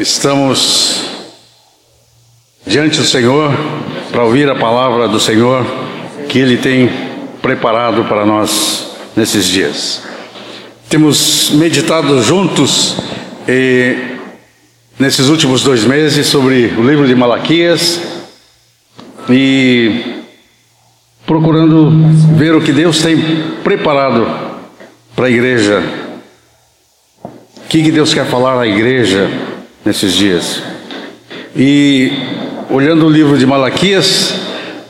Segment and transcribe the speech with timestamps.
[0.00, 1.04] Estamos
[2.66, 3.52] diante do Senhor
[4.10, 5.62] para ouvir a palavra do Senhor
[6.26, 6.90] que Ele tem
[7.42, 10.02] preparado para nós nesses dias.
[10.88, 12.96] Temos meditado juntos
[13.46, 13.94] e,
[14.98, 18.00] nesses últimos dois meses sobre o livro de Malaquias
[19.28, 20.22] e
[21.26, 21.90] procurando
[22.38, 23.18] ver o que Deus tem
[23.62, 24.26] preparado
[25.14, 25.82] para a igreja.
[27.22, 29.49] O que, que Deus quer falar à igreja
[29.84, 30.62] nesses dias.
[31.56, 32.12] E
[32.70, 34.34] olhando o livro de Malaquias,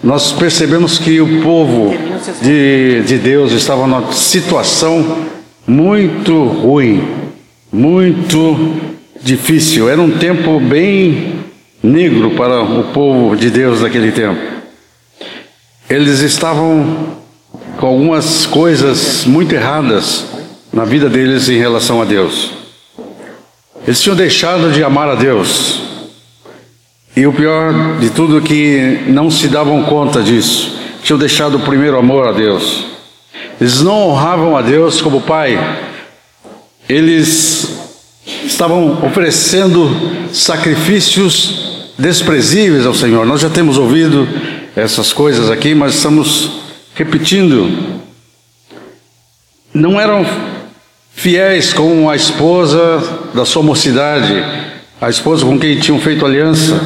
[0.02, 1.94] nós percebemos que o povo
[2.42, 5.26] de, de Deus estava numa situação
[5.66, 7.06] muito ruim,
[7.72, 8.76] muito
[9.22, 9.88] difícil.
[9.88, 11.40] Era um tempo bem
[11.82, 14.40] negro para o povo de Deus daquele tempo.
[15.88, 17.16] Eles estavam
[17.78, 20.24] com algumas coisas muito erradas
[20.72, 22.59] na vida deles em relação a Deus.
[23.90, 25.80] Eles tinham deixado de amar a Deus.
[27.16, 30.78] E o pior de tudo é que não se davam conta disso.
[31.02, 32.84] Tinham deixado o primeiro amor a Deus.
[33.60, 35.58] Eles não honravam a Deus como Pai.
[36.88, 37.80] Eles
[38.44, 39.90] estavam oferecendo
[40.32, 43.26] sacrifícios desprezíveis ao Senhor.
[43.26, 44.28] Nós já temos ouvido
[44.76, 46.60] essas coisas aqui, mas estamos
[46.94, 48.00] repetindo.
[49.74, 50.24] Não eram
[51.12, 53.02] fiéis com a esposa
[53.34, 54.44] da sua mocidade,
[55.00, 56.80] a esposa com quem tinham feito aliança,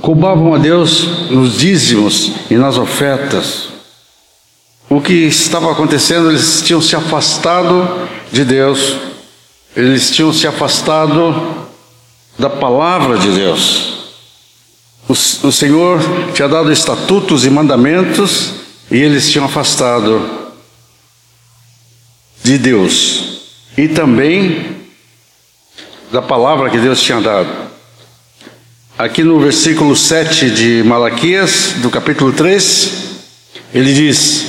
[0.00, 3.68] roubavam a Deus nos dízimos e nas ofertas.
[4.88, 8.96] O que estava acontecendo, eles tinham se afastado de Deus,
[9.74, 11.68] eles tinham se afastado
[12.38, 13.94] da palavra de Deus.
[15.08, 16.00] O, o Senhor
[16.34, 18.54] tinha dado estatutos e mandamentos
[18.90, 20.43] e eles tinham afastado
[22.44, 23.38] de Deus
[23.76, 24.76] e também
[26.12, 27.48] da palavra que Deus tinha dado.
[28.98, 32.92] Aqui no versículo 7 de Malaquias, do capítulo 3,
[33.72, 34.44] ele diz: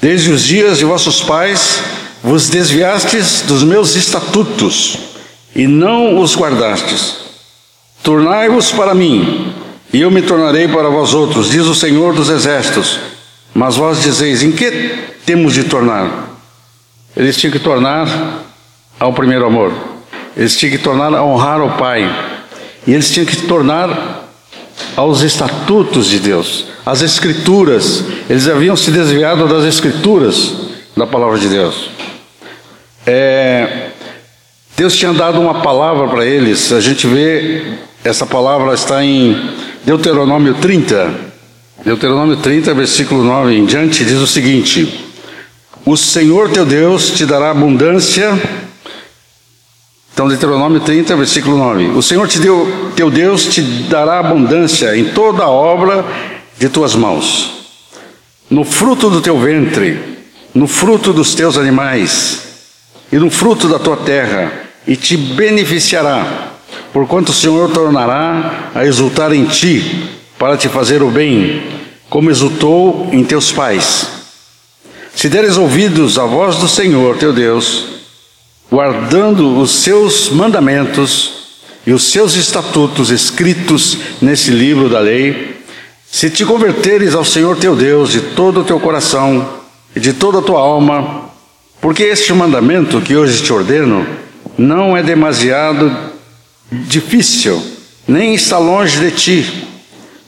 [0.00, 1.82] Desde os dias de vossos pais
[2.22, 4.98] vos desviastes dos meus estatutos
[5.54, 7.16] e não os guardastes.
[8.02, 9.52] Tornai-vos para mim,
[9.92, 12.98] e eu me tornarei para vós outros, diz o Senhor dos Exércitos.
[13.54, 16.31] Mas vós dizeis: Em que temos de tornar?
[17.16, 18.06] Eles tinham que tornar
[18.98, 19.72] ao primeiro amor.
[20.36, 22.10] Eles tinham que tornar a honrar o Pai.
[22.86, 24.28] E eles tinham que tornar
[24.96, 28.04] aos estatutos de Deus, às Escrituras.
[28.28, 30.52] Eles haviam se desviado das Escrituras
[30.96, 31.90] da palavra de Deus.
[33.06, 33.90] É,
[34.76, 36.72] Deus tinha dado uma palavra para eles.
[36.72, 37.74] A gente vê,
[38.04, 39.50] essa palavra está em
[39.84, 41.32] Deuteronômio 30.
[41.84, 45.11] Deuteronômio 30, versículo 9 em diante, diz o seguinte.
[45.84, 48.40] O Senhor teu Deus te dará abundância.
[50.14, 51.86] Então, Deuteronômio 30, versículo 9.
[51.88, 56.04] O Senhor te deu, teu Deus te dará abundância em toda a obra
[56.56, 57.66] de tuas mãos,
[58.48, 59.98] no fruto do teu ventre,
[60.54, 62.42] no fruto dos teus animais
[63.10, 64.52] e no fruto da tua terra,
[64.86, 66.52] e te beneficiará,
[66.92, 71.62] porquanto o Senhor tornará a exultar em ti, para te fazer o bem,
[72.08, 74.21] como exultou em teus pais
[75.14, 77.86] se deres ouvidos à voz do Senhor teu Deus,
[78.70, 81.42] guardando os seus mandamentos
[81.86, 85.62] e os seus estatutos escritos nesse livro da lei,
[86.10, 89.48] se te converteres ao Senhor teu Deus de todo o teu coração
[89.94, 91.30] e de toda a tua alma,
[91.80, 94.06] porque este mandamento que hoje te ordeno
[94.56, 95.94] não é demasiado
[96.70, 97.62] difícil,
[98.06, 99.68] nem está longe de ti,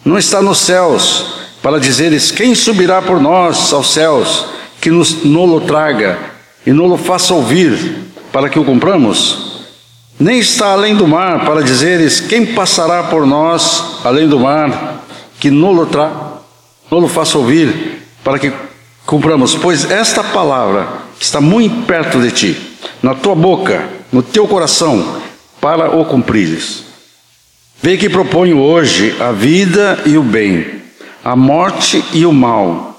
[0.05, 4.54] não está nos céus, para dizeres: Quem subirá por nós aos céus?
[4.85, 6.19] Que nos nolo traga
[6.67, 9.63] e nolo faça ouvir para que o compramos?
[10.21, 15.03] Nem está além do mar para dizeres quem passará por nós além do mar
[15.41, 16.15] que nolo traga,
[16.91, 18.53] nolo faça ouvir para que
[19.07, 19.55] compramos?
[19.55, 20.87] Pois esta palavra
[21.19, 25.17] está muito perto de ti, na tua boca, no teu coração,
[25.63, 26.85] para o cumprires.
[27.83, 30.83] Vê que proponho hoje a vida e o bem,
[31.25, 32.94] a morte e o mal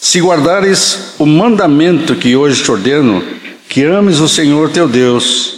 [0.00, 3.22] se guardares o mandamento que hoje te ordeno,
[3.68, 5.54] que ames o Senhor teu Deus,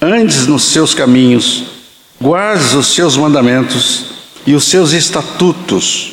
[0.00, 1.64] andes nos seus caminhos,
[2.20, 4.04] guardes os seus mandamentos
[4.46, 6.12] e os seus estatutos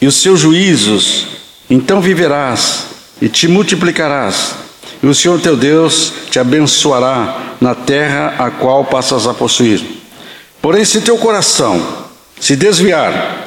[0.00, 1.26] e os seus juízos,
[1.68, 2.86] então viverás
[3.20, 4.54] e te multiplicarás,
[5.02, 9.82] e o Senhor teu Deus te abençoará na terra a qual passas a possuir.
[10.62, 12.04] Porém, se teu coração
[12.40, 13.43] se desviar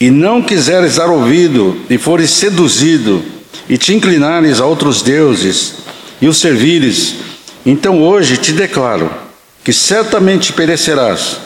[0.00, 3.22] e não quiseres dar ouvido, e fores seduzido,
[3.68, 5.74] e te inclinares a outros deuses,
[6.20, 7.16] e os servires,
[7.64, 9.10] então hoje te declaro
[9.64, 11.38] que certamente perecerás.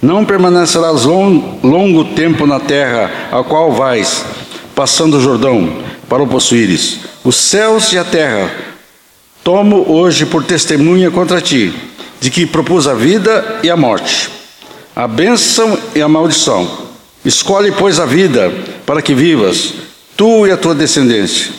[0.00, 4.24] Não permanecerás long, longo tempo na terra a qual vais,
[4.74, 5.78] passando o Jordão,
[6.08, 6.98] para o possuíres.
[7.24, 8.50] Os céus e a terra
[9.44, 11.72] tomo hoje por testemunha contra ti,
[12.20, 14.28] de que propus a vida e a morte,
[14.94, 16.91] a bênção e a maldição.
[17.24, 18.52] Escolhe, pois, a vida,
[18.84, 19.74] para que vivas,
[20.16, 21.52] tu e a tua descendência,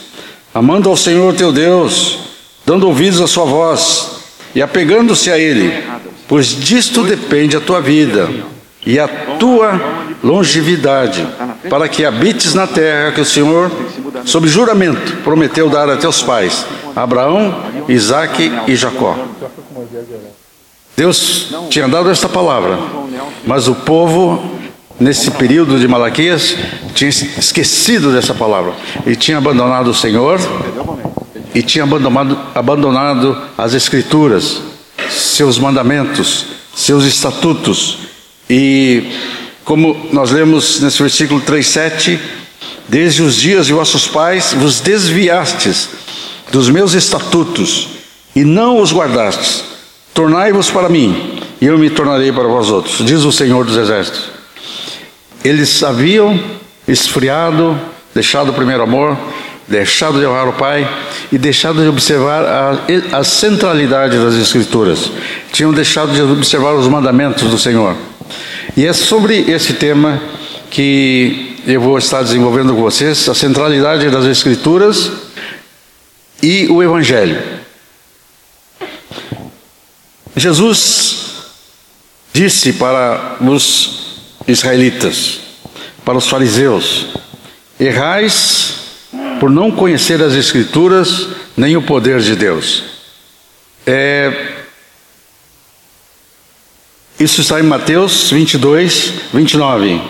[0.53, 2.19] amando ao Senhor teu Deus,
[2.65, 4.11] dando ouvidos à sua voz
[4.53, 5.83] e apegando-se a Ele,
[6.27, 8.29] pois disto depende a tua vida
[8.85, 9.79] e a tua
[10.23, 11.25] longevidade,
[11.69, 13.71] para que habites na terra que o Senhor,
[14.25, 17.55] sob juramento, prometeu dar a teus pais, Abraão,
[17.87, 19.17] Isaque e Jacó.
[20.95, 22.77] Deus tinha dado esta palavra,
[23.45, 24.59] mas o povo,
[24.99, 26.55] nesse período de Malaquias,
[26.93, 28.73] tinha esquecido dessa palavra
[29.05, 30.39] e tinha abandonado o Senhor
[31.53, 34.61] e tinha abandonado, abandonado as Escrituras,
[35.09, 36.45] seus mandamentos,
[36.75, 37.99] seus estatutos.
[38.49, 39.11] E
[39.63, 42.19] como nós lemos nesse versículo 3,7,
[42.87, 45.89] desde os dias de vossos pais vos desviastes
[46.51, 47.87] dos meus estatutos
[48.35, 49.63] e não os guardastes.
[50.13, 54.32] Tornai-vos para mim, e eu me tornarei para vós outros, diz o Senhor dos Exércitos.
[55.43, 56.39] Eles haviam
[56.87, 57.79] esfriado,
[58.13, 59.17] deixado o primeiro amor,
[59.67, 60.87] deixado de honrar o Pai
[61.31, 65.11] e deixado de observar a, a centralidade das Escrituras.
[65.51, 67.95] Tinham deixado de observar os mandamentos do Senhor.
[68.75, 70.21] E é sobre esse tema
[70.69, 75.11] que eu vou estar desenvolvendo com vocês, a centralidade das Escrituras
[76.41, 77.41] e o Evangelho.
[80.35, 81.43] Jesus
[82.33, 84.12] disse para os
[84.47, 85.39] israelitas,
[86.05, 87.07] para os fariseus:
[87.79, 88.83] Errais
[89.39, 92.83] por não conhecer as Escrituras nem o poder de Deus.
[93.85, 94.53] É,
[97.19, 100.01] isso está em Mateus 22, 29.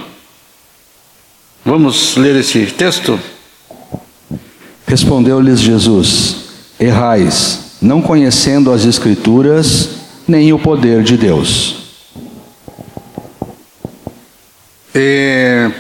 [1.66, 3.20] Vamos ler esse texto?
[4.86, 6.36] Respondeu-lhes Jesus:
[6.80, 9.90] Errais, não conhecendo as Escrituras
[10.28, 11.83] nem o poder de Deus.
[14.96, 15.72] É,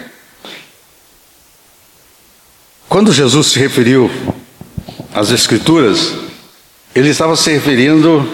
[2.89, 4.09] quando Jesus se referiu
[5.13, 6.13] às Escrituras,
[6.95, 8.27] ele estava se referindo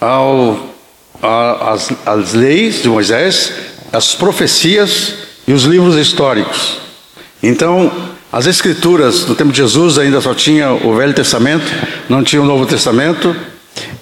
[0.00, 0.74] ao,
[1.22, 3.52] a, às, às leis de Moisés,
[3.92, 5.14] as profecias
[5.46, 6.78] e os livros históricos.
[7.40, 7.90] Então,
[8.32, 11.66] as Escrituras do tempo de Jesus ainda só tinha o Velho Testamento,
[12.08, 13.34] não tinha o Novo Testamento,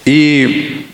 [0.07, 0.87] e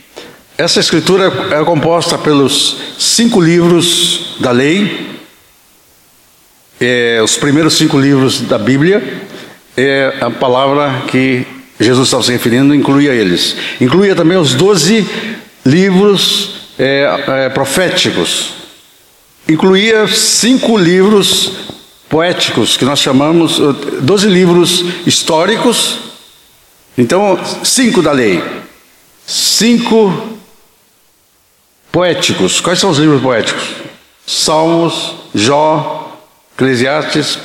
[0.58, 5.10] essa Escritura é composta pelos cinco livros da lei,
[6.80, 9.02] é, os primeiros cinco livros da Bíblia,
[9.76, 11.46] é a palavra que
[11.78, 13.56] Jesus estava se referindo, incluía eles.
[13.80, 15.06] Incluía também os doze
[15.64, 18.54] livros é, é, proféticos.
[19.48, 21.52] Incluía cinco livros
[22.08, 23.58] poéticos, que nós chamamos,
[24.00, 25.98] doze livros históricos.
[26.96, 28.42] Então, cinco da lei.
[29.26, 30.38] Cinco
[31.90, 32.60] poéticos.
[32.60, 33.64] Quais são os livros poéticos?
[34.26, 36.18] Salmos, Jó,
[36.56, 37.38] Eclesiastes,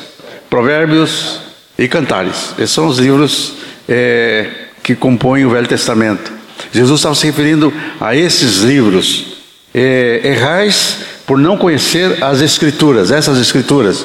[0.50, 1.40] Provérbios
[1.78, 2.54] e Cantares.
[2.58, 3.54] Esses são os livros
[3.88, 4.50] é,
[4.84, 6.32] que compõem o Velho Testamento.
[6.72, 9.38] Jesus estava se referindo a esses livros.
[9.74, 10.98] É, errais
[11.28, 14.04] por não conhecer as Escrituras, essas Escrituras,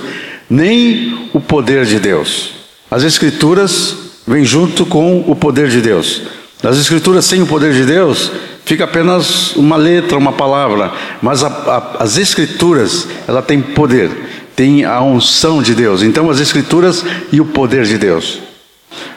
[0.48, 2.50] nem o poder de Deus.
[2.90, 3.96] As Escrituras
[4.26, 6.22] vêm junto com o poder de Deus.
[6.62, 8.30] As Escrituras sem o poder de Deus
[8.64, 14.10] fica apenas uma letra, uma palavra, mas a, a, as Escrituras ela tem poder
[14.54, 16.02] tem a unção de Deus.
[16.02, 18.40] Então, as Escrituras e o poder de Deus.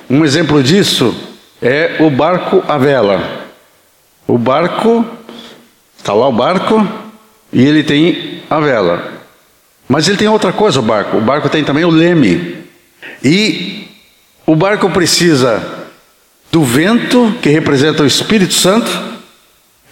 [0.09, 1.15] Um exemplo disso
[1.61, 3.47] é o barco à vela.
[4.27, 5.05] O barco,
[5.97, 6.85] está lá o barco,
[7.51, 9.13] e ele tem a vela.
[9.87, 11.17] Mas ele tem outra coisa, o barco.
[11.17, 12.57] O barco tem também o leme.
[13.23, 13.87] E
[14.45, 15.85] o barco precisa
[16.51, 18.89] do vento, que representa o Espírito Santo,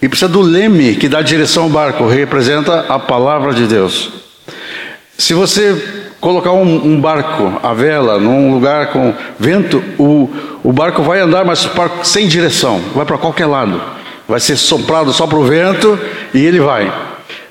[0.00, 4.10] e precisa do leme, que dá direção ao barco, representa a palavra de Deus.
[5.16, 10.30] Se você colocar um, um, barco à vela num lugar com vento, o,
[10.62, 11.68] o barco vai andar, mas
[12.02, 13.80] sem direção, vai para qualquer lado.
[14.28, 15.98] Vai ser soprado só para o vento
[16.34, 16.92] e ele vai.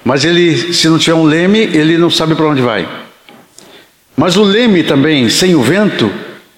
[0.03, 2.87] Mas ele, se não tiver um leme, ele não sabe para onde vai.
[4.15, 6.11] Mas o leme também, sem o vento,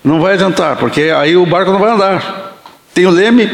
[0.04, 2.47] não vai adiantar, porque aí o barco não vai andar.
[2.98, 3.48] Tem o leme,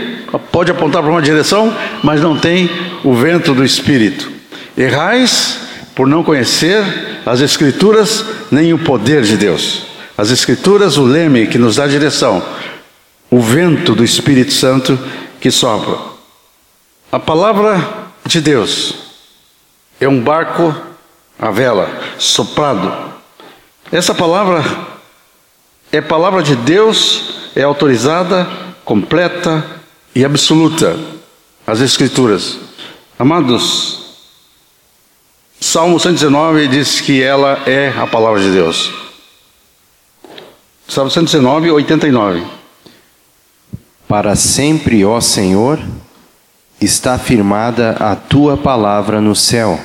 [0.54, 2.70] pode apontar para uma direção, mas não tem
[3.04, 4.32] o vento do Espírito.
[4.78, 5.60] Errais
[5.94, 6.82] por não conhecer
[7.26, 9.86] as Escrituras nem o poder de Deus.
[10.18, 12.42] As Escrituras, o leme que nos dá direção,
[13.30, 14.98] o vento do Espírito Santo
[15.42, 15.98] que sopra.
[17.12, 17.86] A palavra
[18.26, 18.96] de Deus
[20.00, 20.74] é um barco
[21.38, 23.12] à vela, soprado.
[23.92, 24.64] Essa palavra
[25.92, 29.66] é palavra de Deus, é autorizada, completa
[30.16, 30.98] e absoluta.
[31.66, 32.58] As Escrituras.
[33.18, 34.04] Amados,
[35.60, 38.92] Salmo 119 diz que ela é a palavra de Deus.
[40.88, 42.44] Salmo 119, 89.
[44.08, 45.80] Para sempre, ó Senhor,
[46.82, 49.80] está firmada a tua palavra no céu.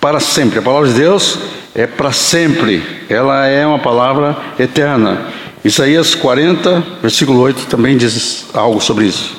[0.00, 0.58] Para sempre.
[0.58, 1.38] A palavra de Deus
[1.74, 3.06] é para sempre.
[3.08, 5.32] Ela é uma palavra eterna.
[5.64, 9.34] Isaías 40, versículo 8 também diz algo sobre isso.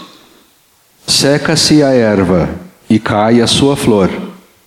[1.05, 2.49] Seca-se a erva
[2.89, 4.09] e cai a sua flor,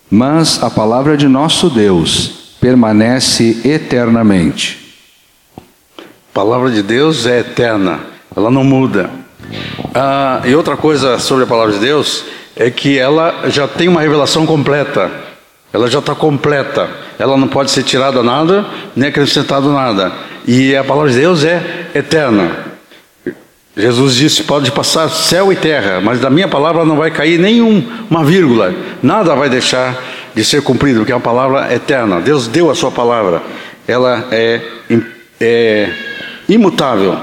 [0.09, 4.95] mas a palavra de nosso Deus permanece eternamente.
[5.57, 7.99] A palavra de Deus é eterna,
[8.33, 9.09] ela não muda.
[9.93, 12.23] Ah, e outra coisa sobre a palavra de Deus
[12.55, 15.11] é que ela já tem uma revelação completa.
[15.73, 16.89] Ela já está completa.
[17.19, 20.11] Ela não pode ser tirada nada, nem acrescentado nada.
[20.51, 21.61] E a palavra de Deus é
[21.93, 22.49] eterna.
[23.77, 28.25] Jesus disse: pode passar céu e terra, mas da minha palavra não vai cair nenhuma
[28.25, 28.73] vírgula.
[28.99, 29.95] Nada vai deixar
[30.33, 32.19] de ser cumprido, porque é uma palavra eterna.
[32.19, 33.43] Deus deu a sua palavra.
[33.87, 34.59] Ela é,
[35.39, 35.89] é
[36.49, 37.15] imutável.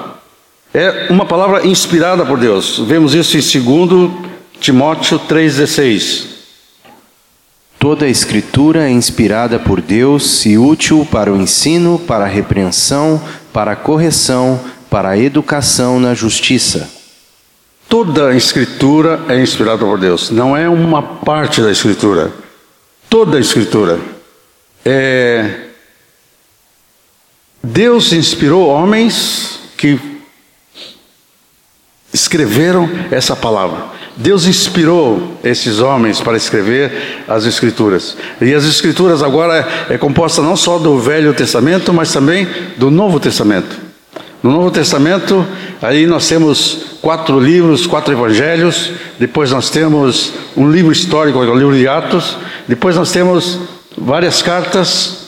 [0.73, 2.79] É uma palavra inspirada por Deus.
[2.87, 4.11] Vemos isso em 2
[4.61, 6.36] Timóteo 3,16.
[7.79, 13.23] Toda a Escritura é inspirada por Deus e útil para o ensino, para a repreensão,
[13.53, 16.91] para a correção, para a educação na justiça.
[17.89, 22.33] Toda a Escritura é inspirada por Deus, não é uma parte da Escritura.
[23.09, 24.01] Toda a Escritura.
[24.85, 25.67] É...
[27.63, 30.01] Deus inspirou homens que
[32.13, 33.96] escreveram essa palavra.
[34.17, 38.17] Deus inspirou esses homens para escrever as Escrituras.
[38.41, 43.21] E as Escrituras agora é composta não só do Velho Testamento, mas também do Novo
[43.21, 43.77] Testamento.
[44.43, 45.45] No Novo Testamento,
[45.83, 51.77] aí nós temos quatro livros, quatro evangelhos, depois nós temos um livro histórico, o livro
[51.77, 53.61] de Atos, depois nós temos
[53.99, 55.27] várias cartas,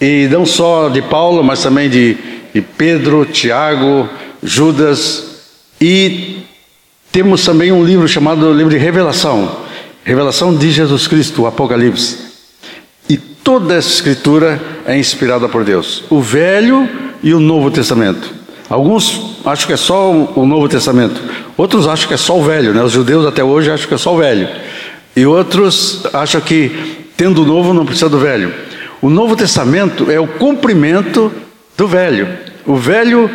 [0.00, 2.16] e não só de Paulo, mas também de,
[2.52, 4.08] de Pedro, Tiago,
[4.42, 5.24] Judas,
[5.80, 6.42] e
[7.16, 9.50] temos também um livro chamado livro de Revelação,
[10.04, 12.18] Revelação de Jesus Cristo, Apocalipse.
[13.08, 16.86] E toda essa escritura é inspirada por Deus, o Velho
[17.22, 18.30] e o Novo Testamento.
[18.68, 21.18] Alguns acham que é só o Novo Testamento,
[21.56, 22.82] outros acham que é só o Velho, né?
[22.82, 24.50] Os judeus até hoje acham que é só o Velho.
[25.16, 28.52] E outros acham que tendo o Novo não precisa do Velho.
[29.00, 31.32] O Novo Testamento é o cumprimento
[31.78, 32.28] do Velho.
[32.66, 33.30] O Velho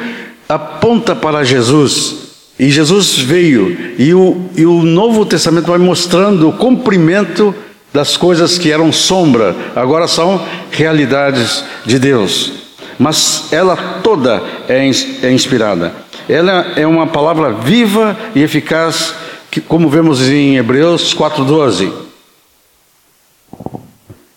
[0.47, 2.20] aponta para Jesus.
[2.61, 3.95] E Jesus veio.
[3.97, 7.53] E o, e o Novo Testamento vai mostrando o cumprimento
[7.93, 10.41] das coisas que eram sombra, agora são
[10.71, 12.61] realidades de Deus
[13.01, 14.87] mas ela toda é,
[15.23, 15.91] é inspirada.
[16.29, 19.15] Ela é uma palavra viva e eficaz,
[19.49, 21.91] que, como vemos em Hebreus 4,12.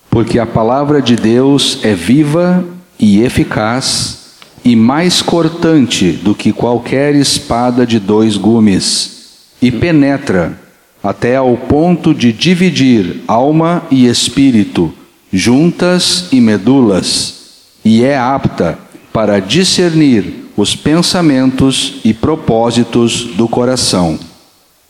[0.08, 2.64] Porque a palavra de Deus é viva
[2.98, 4.23] e eficaz
[4.64, 9.14] e mais cortante do que qualquer espada de dois gumes,
[9.60, 10.58] e penetra
[11.02, 14.92] até ao ponto de dividir alma e espírito,
[15.30, 17.44] juntas e medulas
[17.84, 18.78] e é apta
[19.12, 24.18] para discernir os pensamentos e propósitos do coração.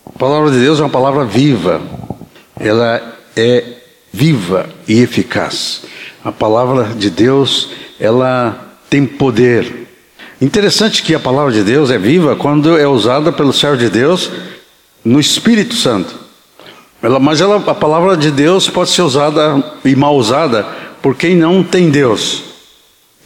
[0.06, 1.82] A palavra de Deus é uma palavra viva,
[2.58, 3.64] ela é
[4.12, 5.82] viva e eficaz.
[6.24, 9.88] A palavra de Deus, ela tem poder.
[10.40, 14.30] Interessante que a palavra de Deus é viva quando é usada pelo servo de Deus
[15.04, 16.14] no Espírito Santo.
[17.02, 20.64] Ela, mas ela, a palavra de Deus pode ser usada e mal usada
[21.02, 22.44] por quem não tem Deus.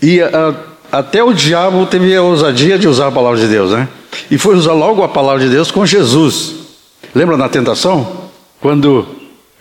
[0.01, 0.55] E a,
[0.91, 3.87] até o diabo teve a ousadia de usar a palavra de Deus, né?
[4.31, 6.55] E foi usar logo a palavra de Deus com Jesus.
[7.15, 8.31] Lembra na tentação?
[8.59, 9.07] Quando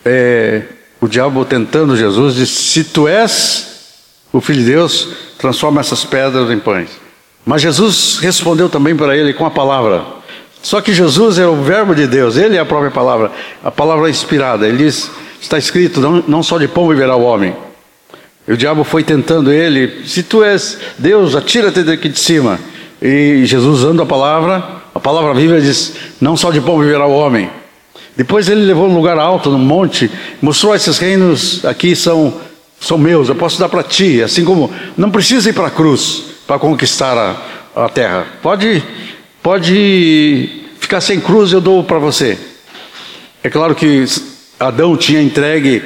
[0.06, 0.62] é,
[1.02, 3.67] o diabo tentando Jesus disse: Se tu és
[4.32, 5.08] o filho de Deus,
[5.38, 6.90] transforma essas pedras em pães.
[7.44, 10.04] Mas Jesus respondeu também para ele com a palavra.
[10.62, 13.30] Só que Jesus é o Verbo de Deus, ele é a própria palavra,
[13.62, 14.66] a palavra inspirada.
[14.66, 17.54] Ele diz: Está escrito, não, não só de pão viverá o homem
[18.48, 22.58] e o diabo foi tentando ele: se tu és Deus, atira-te daqui de cima.
[23.00, 27.12] E Jesus, usando a palavra, a palavra viva, diz: não só de pão viverá o
[27.12, 27.50] homem.
[28.16, 32.34] Depois ele levou um lugar alto, num monte, mostrou esses reinos aqui são,
[32.80, 34.22] são meus, eu posso dar para ti.
[34.22, 38.26] Assim como não precisa ir para a cruz para conquistar a, a terra.
[38.42, 38.82] Pode,
[39.42, 40.48] pode
[40.80, 42.38] ficar sem cruz, eu dou para você.
[43.42, 44.04] É claro que
[44.58, 45.82] Adão tinha entregue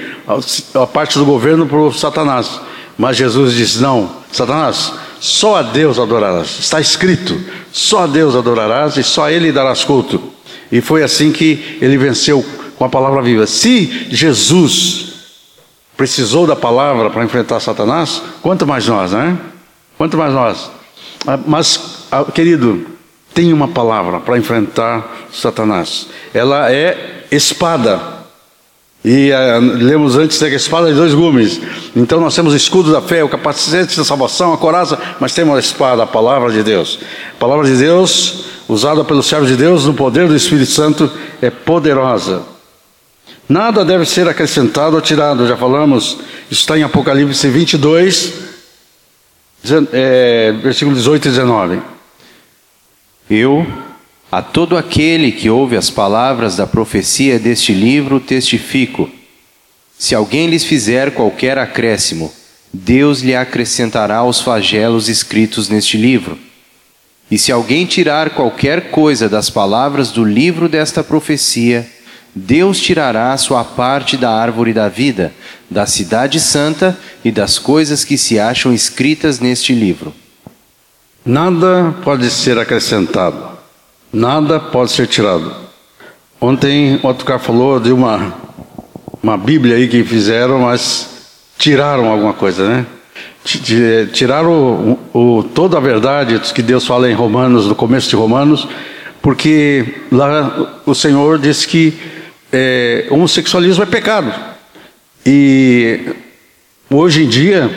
[0.74, 2.60] a parte do governo para o Satanás,
[2.96, 6.58] mas Jesus diz: não, Satanás, só a Deus adorarás.
[6.58, 7.38] Está escrito:
[7.72, 10.32] só a Deus adorarás e só a Ele darás culto.
[10.70, 12.42] E foi assim que ele venceu
[12.78, 13.46] com a palavra viva.
[13.46, 15.11] Se Jesus
[15.96, 19.38] precisou da palavra para enfrentar Satanás, quanto mais nós, né?
[19.96, 20.70] Quanto mais nós.
[21.26, 22.86] Ah, mas, ah, querido,
[23.34, 26.08] tem uma palavra para enfrentar Satanás.
[26.34, 28.22] Ela é espada.
[29.04, 31.60] E uh, lemos antes que a espada de dois gumes.
[31.96, 35.56] Então nós temos o escudo da fé, o capacete da salvação, a coraça, mas temos
[35.56, 37.00] a espada, a palavra de Deus.
[37.34, 41.50] A palavra de Deus, usada pelos servos de Deus no poder do Espírito Santo, é
[41.50, 42.51] poderosa.
[43.52, 48.32] Nada deve ser acrescentado ou tirado, já falamos, está em Apocalipse 22,
[49.92, 51.82] é, versículo 18 e 19.
[53.28, 53.66] Eu
[54.30, 59.10] a todo aquele que ouve as palavras da profecia deste livro, testifico:
[59.98, 62.32] se alguém lhes fizer qualquer acréscimo,
[62.72, 66.38] Deus lhe acrescentará os flagelos escritos neste livro.
[67.30, 71.86] E se alguém tirar qualquer coisa das palavras do livro desta profecia,
[72.34, 75.32] Deus tirará a sua parte da árvore da vida,
[75.70, 80.14] da cidade santa e das coisas que se acham escritas neste livro.
[81.24, 83.52] Nada pode ser acrescentado
[84.12, 85.50] Nada pode ser tirado.
[86.38, 88.34] Ontem outro cara falou de uma,
[89.22, 91.08] uma Bíblia aí que fizeram, mas
[91.56, 92.86] tiraram alguma coisa, né?
[93.42, 98.68] Tiraram o, o, toda a verdade que Deus fala em Romanos, no começo de Romanos,
[99.22, 101.94] porque lá o Senhor disse que
[102.52, 104.32] é, homossexualismo é pecado.
[105.24, 106.00] E
[106.90, 107.70] hoje em dia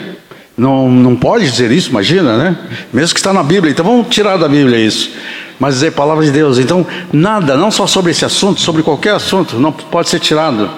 [0.56, 2.56] não, não pode dizer isso, imagina, né?
[2.92, 3.72] Mesmo que está na Bíblia.
[3.72, 5.10] Então vamos tirar da Bíblia isso
[5.58, 6.58] mas dizer palavra de Deus.
[6.58, 10.70] Então, nada, não só sobre esse assunto, sobre qualquer assunto, não pode ser tirado,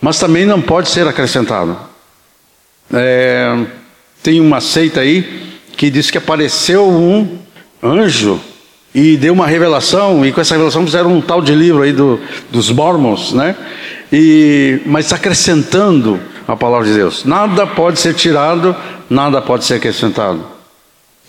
[0.00, 1.76] mas também não pode ser acrescentado.
[2.92, 3.64] É,
[4.22, 7.38] tem uma seita aí que diz que apareceu um
[7.82, 8.40] anjo
[8.94, 12.20] e deu uma revelação, e com essa revelação fizeram um tal de livro aí do,
[12.50, 13.56] dos Mormons, né?
[14.12, 17.24] E, mas acrescentando a palavra de Deus.
[17.24, 18.76] Nada pode ser tirado,
[19.08, 20.44] nada pode ser acrescentado.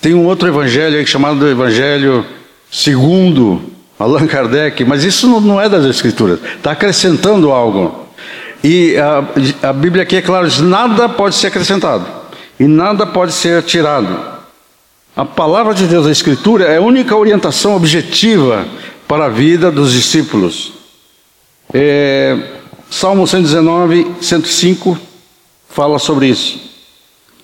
[0.02, 2.26] Tem um outro evangelho aí chamado Evangelho
[2.70, 3.62] segundo
[3.98, 8.04] Allan Kardec, mas isso não é das Escrituras, está acrescentando algo.
[8.62, 12.06] E a, a Bíblia aqui é claro, diz, nada pode ser acrescentado
[12.60, 14.33] e nada pode ser tirado.
[15.16, 18.68] A palavra de Deus, a Escritura, é a única orientação objetiva
[19.08, 20.74] para a vida dos discípulos.
[21.72, 22.36] É,
[22.90, 24.98] Salmo 119, 105
[25.70, 26.60] fala sobre isso.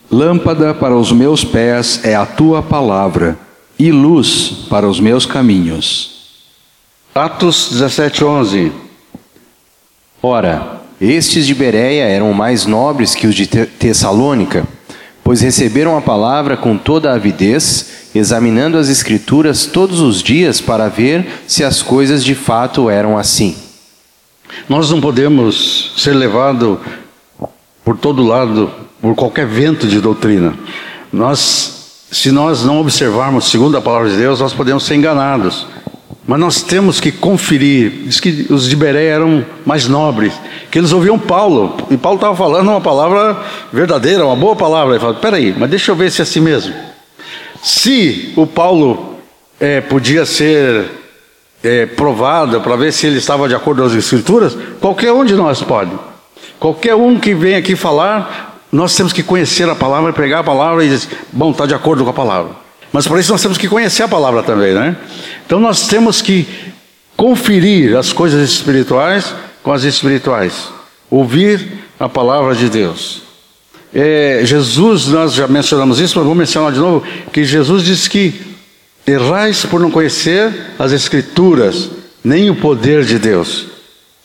[0.09, 3.37] Lâmpada para os meus pés é a tua palavra
[3.77, 6.41] e luz para os meus caminhos.
[7.13, 8.71] Atos 17:11
[10.23, 14.67] Ora, estes de Bereia eram mais nobres que os de Tessalônica,
[15.29, 21.43] pois receberam a palavra com toda avidez, examinando as escrituras todos os dias para ver
[21.45, 23.55] se as coisas de fato eram assim.
[24.67, 26.79] Nós não podemos ser levados
[27.85, 30.55] por todo lado por qualquer vento de doutrina.
[31.13, 35.67] Nós se nós não observarmos segundo a palavra de Deus, nós podemos ser enganados.
[36.27, 38.03] Mas nós temos que conferir.
[38.05, 40.33] Diz que os de Beré eram mais nobres,
[40.69, 43.37] que eles ouviam Paulo, e Paulo estava falando uma palavra
[43.71, 44.93] verdadeira, uma boa palavra.
[44.93, 46.73] Ele falou: peraí, mas deixa eu ver se é assim mesmo.
[47.61, 49.15] Se o Paulo
[49.59, 50.85] é, podia ser
[51.63, 55.35] é, provado para ver se ele estava de acordo com as Escrituras, qualquer um de
[55.35, 55.91] nós pode.
[56.59, 60.85] Qualquer um que vem aqui falar nós temos que conhecer a palavra, pregar a palavra
[60.85, 62.51] e dizer, bom, está de acordo com a palavra.
[62.91, 64.95] Mas para isso nós temos que conhecer a palavra também, né?
[65.45, 66.47] Então nós temos que
[67.15, 70.69] conferir as coisas espirituais com as espirituais,
[71.09, 71.67] ouvir
[71.99, 73.23] a palavra de Deus.
[73.93, 78.49] É, Jesus, nós já mencionamos isso, mas vou mencionar de novo, que Jesus disse que
[79.05, 81.89] errais por não conhecer as Escrituras,
[82.23, 83.67] nem o poder de Deus.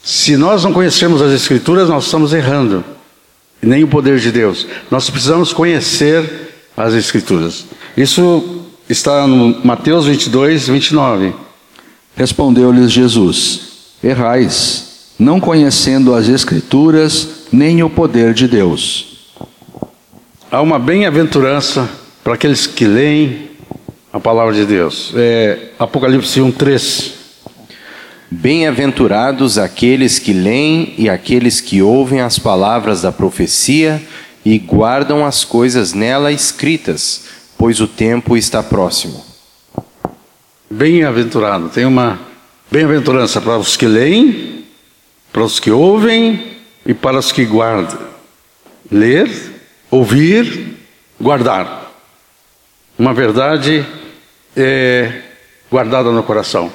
[0.03, 2.85] Se nós não conhecermos as Escrituras, nós estamos errando
[3.62, 4.66] nem o poder de Deus.
[4.90, 7.64] Nós precisamos conhecer as Escrituras.
[7.96, 8.53] Isso
[8.88, 11.35] está no Mateus 22, 29.
[12.16, 13.61] Respondeu-lhes Jesus:
[14.03, 19.14] Errais, não conhecendo as Escrituras nem o poder de Deus.
[20.51, 21.88] Há uma bem-aventurança
[22.23, 23.51] para aqueles que leem
[24.12, 25.12] a palavra de Deus.
[25.16, 27.14] É Apocalipse 1, 3.
[28.31, 34.03] Bem-aventurados aqueles que leem e aqueles que ouvem as palavras da profecia
[34.44, 37.25] e guardam as coisas nela escritas,
[37.58, 39.24] pois o tempo está próximo.
[40.70, 42.18] Bem-aventurado, tem uma
[42.70, 44.54] bem-aventurança para os que leem
[45.34, 47.98] para os que ouvem e para os que guardam.
[48.88, 49.28] Ler,
[49.90, 50.76] ouvir,
[51.20, 51.92] guardar.
[52.96, 53.84] Uma verdade
[54.56, 55.22] é
[55.68, 56.72] guardada no coração.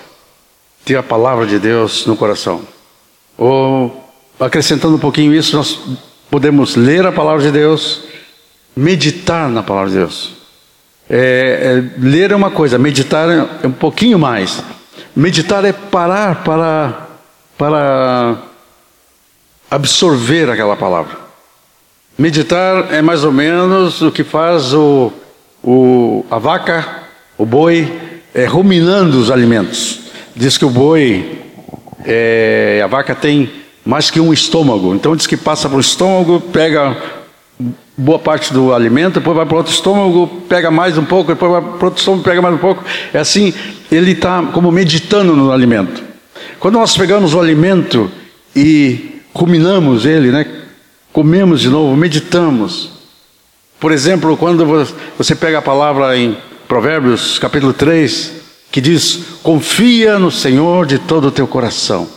[0.83, 2.61] Ter a palavra de Deus no coração.
[3.37, 5.79] Ou, acrescentando um pouquinho isso, nós
[6.29, 8.01] podemos ler a palavra de Deus,
[8.75, 10.33] meditar na palavra de Deus.
[11.09, 13.27] É, é, ler é uma coisa, meditar
[13.63, 14.63] é um pouquinho mais.
[15.15, 17.07] Meditar é parar para,
[17.57, 18.37] para
[19.71, 21.17] absorver aquela palavra.
[22.17, 25.11] Meditar é mais ou menos o que faz o,
[25.63, 26.85] o, a vaca,
[27.37, 27.91] o boi,
[28.35, 30.01] é, ruminando os alimentos.
[30.35, 31.41] Diz que o boi,
[32.05, 33.51] é, a vaca tem
[33.83, 34.93] mais que um estômago.
[34.93, 36.95] Então diz que passa para o estômago, pega
[37.99, 41.61] boa parte do alimento, depois vai para outro estômago, pega mais um pouco, depois vai
[41.61, 42.83] para outro estômago, pega mais um pouco.
[43.13, 43.53] É assim,
[43.91, 46.01] ele está como meditando no alimento.
[46.59, 48.09] Quando nós pegamos o alimento
[48.55, 50.45] e ruminamos ele, né?
[51.11, 52.91] comemos de novo, meditamos.
[53.79, 54.65] Por exemplo, quando
[55.17, 58.31] você pega a palavra em Provérbios capítulo 3,
[58.71, 62.07] que diz: Confia no Senhor de todo o teu coração,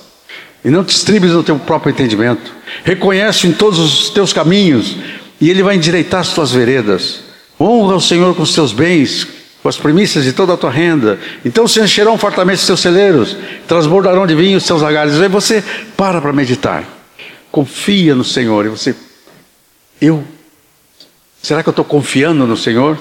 [0.64, 2.52] e não te estribes no teu próprio entendimento.
[2.84, 4.96] Reconhece em todos os teus caminhos,
[5.42, 7.18] e Ele vai endireitar as tuas veredas.
[7.58, 9.26] Honra o Senhor com os teus bens,
[9.60, 11.18] com as primícias de toda a tua renda.
[11.44, 15.20] Então se encherão fartamente os teus celeiros, transbordarão de vinho os teus lagares.
[15.20, 15.60] Aí você
[15.96, 16.84] para para meditar.
[17.50, 18.66] Confia no Senhor.
[18.66, 18.94] E você,
[20.00, 20.22] eu,
[21.42, 22.96] será que eu estou confiando no Senhor?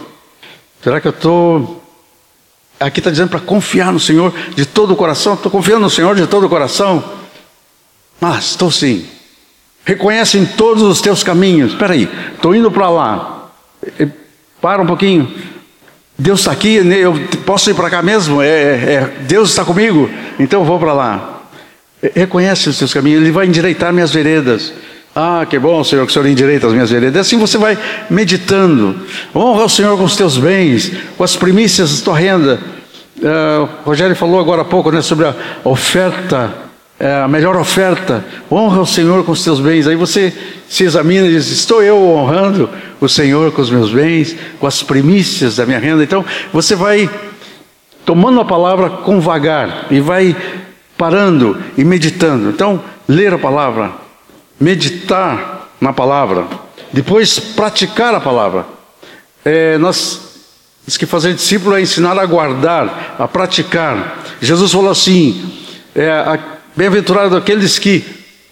[0.84, 1.84] Será que eu estou.
[2.80, 5.36] Aqui está dizendo para confiar no Senhor de todo o coração.
[5.36, 7.04] Estou confiando no Senhor de todo o coração.
[8.20, 9.08] Mas estou sim.
[9.84, 11.74] Reconhece em todos os teus caminhos.
[11.74, 13.50] Espera aí, estou indo para lá.
[14.62, 15.32] Para um pouquinho.
[16.17, 16.98] Deus está aqui, né?
[16.98, 18.41] eu posso ir para cá mesmo?
[18.44, 20.08] É, é, Deus está comigo,
[20.39, 21.41] então vou para lá.
[22.15, 24.72] Reconhece os teus caminhos, Ele vai endireitar minhas veredas.
[25.15, 27.28] Ah, que bom, Senhor, que o Senhor endireita as minhas veredas.
[27.28, 27.78] Assim você vai
[28.10, 28.96] meditando.
[29.36, 32.60] Honra o Senhor com os teus bens, com as primícias da tua renda.
[33.17, 36.54] Uh, Rogério falou agora há pouco né, sobre a oferta,
[37.02, 38.24] uh, a melhor oferta.
[38.52, 39.88] Honra o Senhor com os teus bens.
[39.88, 40.32] Aí você
[40.70, 44.84] se examina e diz: Estou eu honrando o Senhor com os meus bens, com as
[44.84, 46.04] primícias da minha renda?
[46.04, 47.10] Então você vai
[48.06, 50.36] tomando a palavra com vagar e vai
[50.98, 52.50] parando e meditando.
[52.50, 53.92] Então, ler a palavra
[54.62, 56.46] meditar na palavra,
[56.94, 58.68] depois praticar a palavra.
[59.44, 60.22] É, nós
[60.86, 64.24] diz que fazer discípulo é ensinar a guardar, a praticar.
[64.40, 65.52] Jesus falou assim:
[65.96, 66.40] é,
[66.76, 68.04] bem-aventurado aqueles que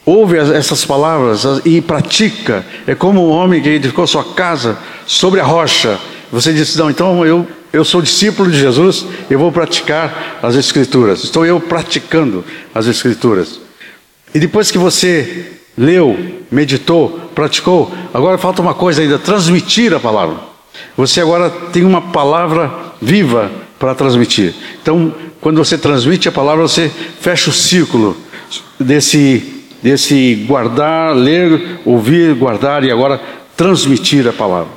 [0.05, 2.65] ouve essas palavras e pratica.
[2.87, 5.99] É como um homem que edificou sua casa sobre a rocha.
[6.31, 11.23] Você disse: não, então eu eu sou discípulo de Jesus, eu vou praticar as Escrituras.
[11.23, 13.59] Estou eu praticando as Escrituras.
[14.33, 16.17] E depois que você leu,
[16.51, 17.91] meditou, praticou.
[18.13, 20.37] Agora falta uma coisa ainda: transmitir a palavra.
[20.97, 24.53] Você agora tem uma palavra viva para transmitir.
[24.81, 28.17] Então, quando você transmite a palavra, você fecha o círculo
[28.79, 33.21] desse, desse guardar, ler, ouvir, guardar e agora
[33.55, 34.71] transmitir a palavra.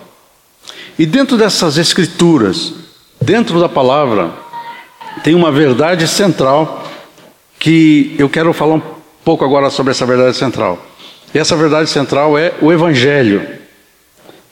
[0.99, 2.75] E dentro dessas escrituras,
[3.21, 4.33] dentro da palavra,
[5.25, 6.87] tem uma verdade central
[7.59, 8.83] que eu quero falar um
[9.25, 10.85] pouco agora sobre essa verdade central.
[11.35, 13.49] E essa verdade central é o Evangelho.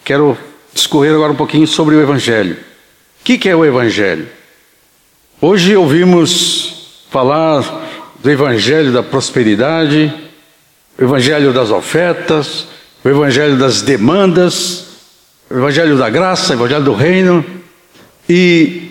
[0.05, 0.37] Quero
[0.73, 2.55] discorrer agora um pouquinho sobre o Evangelho.
[3.21, 4.40] O que, que é o Evangelho?
[5.41, 7.63] Hoje ouvimos falar
[8.23, 10.13] do Evangelho da prosperidade,
[10.99, 12.67] o Evangelho das ofertas,
[13.03, 14.85] o Evangelho das demandas,
[15.49, 17.45] o Evangelho da graça, o Evangelho do reino,
[18.29, 18.91] e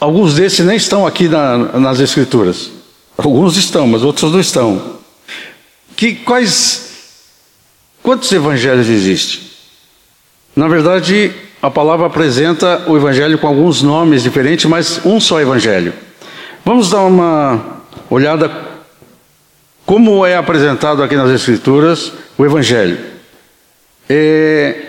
[0.00, 2.70] alguns desses nem estão aqui na, nas Escrituras.
[3.18, 4.98] Alguns estão, mas outros não estão.
[5.94, 6.92] Que, quais
[8.02, 9.40] Quantos evangelhos existem?
[10.56, 15.92] Na verdade, a palavra apresenta o evangelho com alguns nomes diferentes, mas um só evangelho.
[16.64, 17.78] Vamos dar uma
[18.10, 18.50] olhada
[19.86, 22.98] como é apresentado aqui nas Escrituras o evangelho.
[24.08, 24.86] É,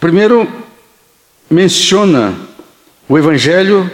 [0.00, 0.48] primeiro,
[1.50, 2.34] menciona
[3.06, 3.90] o evangelho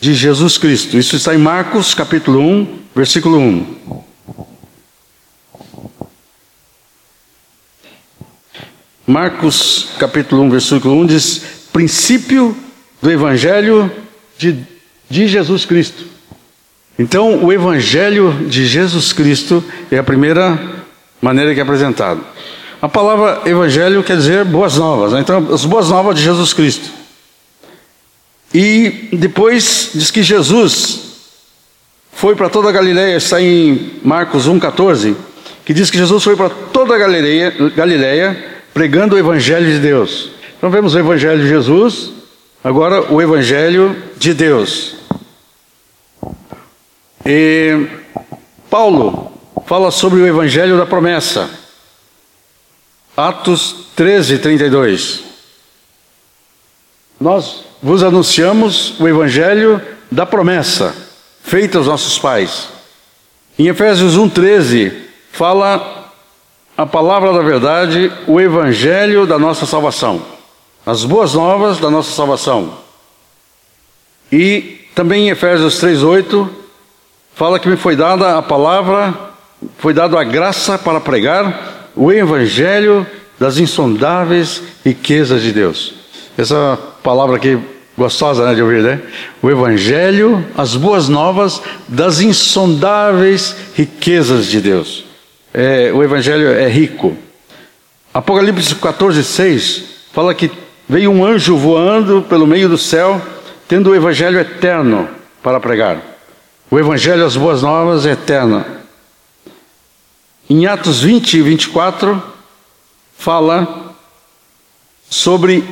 [0.00, 0.96] de Jesus Cristo.
[0.96, 4.05] Isso está em Marcos capítulo 1, versículo 1.
[9.06, 11.42] Marcos capítulo 1, versículo 1 diz:
[11.72, 12.56] princípio
[13.00, 13.90] do Evangelho
[14.36, 14.58] de,
[15.08, 16.04] de Jesus Cristo.
[16.98, 20.58] Então, o Evangelho de Jesus Cristo é a primeira
[21.22, 22.20] maneira que é apresentado.
[22.82, 25.20] A palavra Evangelho quer dizer boas novas, né?
[25.20, 26.90] então, as boas novas de Jesus Cristo.
[28.52, 31.00] E depois diz que Jesus
[32.12, 35.14] foi para toda a Galileia, está em Marcos 1,14,
[35.64, 40.28] que diz que Jesus foi para toda a Galileia, Galileia pregando o Evangelho de Deus.
[40.58, 42.10] Então vemos o Evangelho de Jesus,
[42.62, 44.96] agora o Evangelho de Deus.
[47.24, 47.86] E
[48.68, 49.32] Paulo
[49.64, 51.48] fala sobre o Evangelho da promessa.
[53.16, 55.22] Atos 13, 32.
[57.18, 59.80] Nós vos anunciamos o Evangelho
[60.12, 60.94] da promessa,
[61.42, 62.68] feita aos nossos pais.
[63.58, 64.92] Em Efésios 1,13,
[65.32, 66.05] fala
[66.76, 70.20] a palavra da verdade, o Evangelho da nossa salvação,
[70.84, 72.74] as boas novas da nossa salvação.
[74.30, 76.48] E também em Efésios 3,8,
[77.34, 79.14] fala que me foi dada a palavra,
[79.78, 83.06] foi dada a graça para pregar o Evangelho
[83.38, 85.94] das insondáveis riquezas de Deus.
[86.36, 87.58] Essa palavra aqui
[87.96, 89.00] gostosa né, de ouvir, né?
[89.40, 95.05] O Evangelho, as boas novas das insondáveis riquezas de Deus.
[95.58, 97.16] É, o Evangelho é rico.
[98.12, 100.50] Apocalipse 14, 6 fala que
[100.86, 103.22] veio um anjo voando pelo meio do céu,
[103.66, 105.08] tendo o Evangelho eterno
[105.42, 105.98] para pregar.
[106.70, 108.66] O Evangelho, as boas novas, é eterno.
[110.50, 112.22] Em Atos 20 e 24,
[113.16, 113.94] fala
[115.08, 115.64] sobre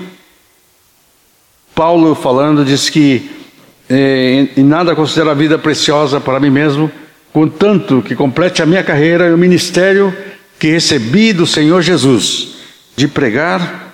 [1.75, 3.31] Paulo falando, diz que
[3.91, 6.91] eh, em nada considero a vida preciosa para mim mesmo,
[7.35, 10.17] contanto que complete a minha carreira e o ministério
[10.57, 12.55] que recebi do Senhor Jesus,
[12.95, 13.93] de pregar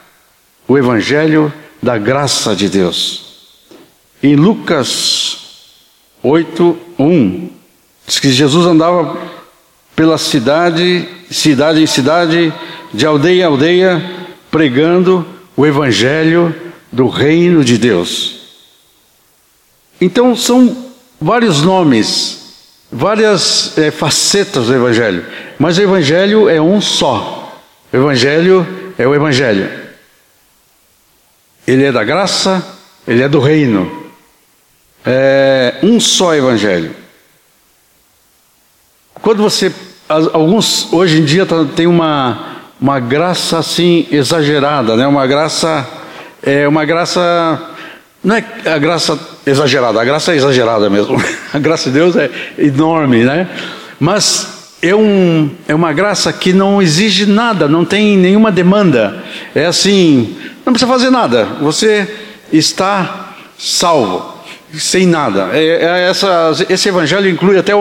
[0.68, 1.50] o Evangelho
[1.82, 3.48] da graça de Deus.
[4.22, 5.38] Em Lucas
[6.22, 7.50] 8, 1,
[8.06, 9.18] diz que Jesus andava
[9.96, 12.52] pela cidade, cidade em cidade,
[12.92, 14.10] de aldeia em aldeia,
[14.50, 15.24] pregando
[15.56, 16.54] o Evangelho
[16.92, 18.34] do reino de Deus.
[19.98, 22.39] Então são vários nomes,
[22.90, 25.24] várias é, facetas do Evangelho,
[25.58, 27.60] mas o Evangelho é um só.
[27.92, 28.66] O Evangelho
[28.98, 29.70] é o Evangelho.
[31.66, 32.66] Ele é da graça,
[33.06, 34.10] ele é do reino.
[35.04, 36.94] É um só Evangelho.
[39.22, 39.72] Quando você,
[40.08, 42.50] alguns hoje em dia tá, tem uma
[42.80, 45.06] uma graça assim exagerada, né?
[45.06, 45.86] Uma graça
[46.42, 47.66] é uma graça.
[48.22, 51.16] Não é a graça exagerada, a graça é exagerada mesmo.
[51.52, 53.48] A graça de Deus é enorme, né?
[53.98, 59.24] Mas é, um, é uma graça que não exige nada, não tem nenhuma demanda.
[59.54, 62.08] É assim, não precisa fazer nada, você
[62.52, 64.38] está salvo,
[64.72, 65.48] sem nada.
[65.52, 67.76] É, é essa, esse evangelho inclui até a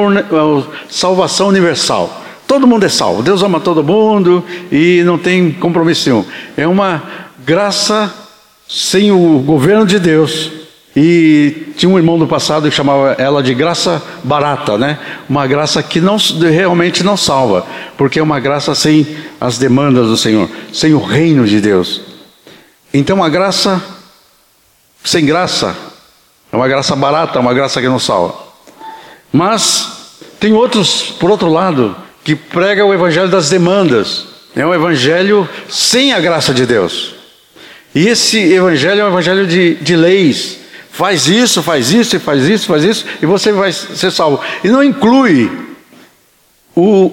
[0.90, 2.26] salvação universal.
[2.48, 6.26] Todo mundo é salvo, Deus ama todo mundo e não tem compromisso nenhum.
[6.58, 7.04] É uma
[7.46, 8.12] graça
[8.70, 10.52] sem o governo de Deus.
[10.96, 15.00] E tinha um irmão do passado que chamava ela de graça barata, né?
[15.28, 17.66] Uma graça que não realmente não salva,
[17.98, 19.08] porque é uma graça sem
[19.40, 22.02] as demandas do Senhor, sem o reino de Deus.
[22.94, 23.82] Então a graça
[25.04, 25.76] sem graça
[26.52, 28.36] é uma graça barata, uma graça que não salva.
[29.32, 34.26] Mas tem outros, por outro lado, que prega o evangelho das demandas.
[34.56, 37.19] É um evangelho sem a graça de Deus.
[37.94, 40.60] E esse evangelho é um evangelho de, de leis.
[40.92, 44.42] Faz isso, faz isso, e faz isso, faz isso, e você vai ser salvo.
[44.64, 45.50] E não inclui
[46.76, 47.12] o,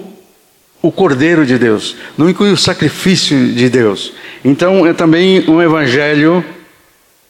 [0.81, 4.13] o Cordeiro de Deus, não inclui o sacrifício de Deus.
[4.43, 6.43] Então é também um evangelho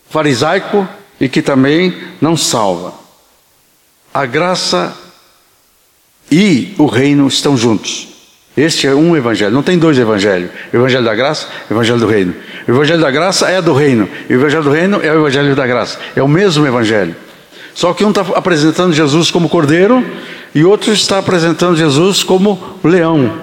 [0.10, 0.88] farisaico
[1.20, 2.94] e que também não salva.
[4.14, 4.96] A graça
[6.32, 8.08] e o reino estão juntos.
[8.56, 12.34] Este é um evangelho, não tem dois evangelhos: evangelho da graça evangelho do reino.
[12.68, 15.56] O evangelho da graça é do reino, e o evangelho do reino é o evangelho
[15.56, 15.98] da graça.
[16.16, 17.16] É o mesmo evangelho.
[17.74, 20.04] Só que um está apresentando Jesus como cordeiro
[20.54, 23.34] e outro está apresentando Jesus como leão.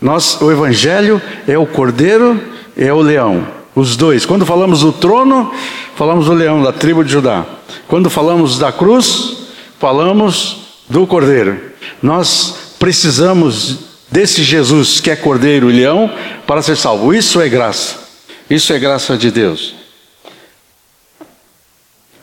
[0.00, 2.40] Nós, o evangelho é o cordeiro
[2.76, 3.46] e é o leão.
[3.74, 4.24] Os dois.
[4.24, 5.52] Quando falamos do trono,
[5.96, 7.44] falamos do leão, da tribo de Judá.
[7.88, 9.36] Quando falamos da cruz,
[9.80, 10.58] falamos
[10.88, 11.60] do cordeiro.
[12.00, 13.78] Nós precisamos
[14.10, 16.08] desse Jesus que é cordeiro e leão
[16.46, 17.12] para ser salvo.
[17.12, 18.03] Isso é graça.
[18.48, 19.74] Isso é graça de Deus.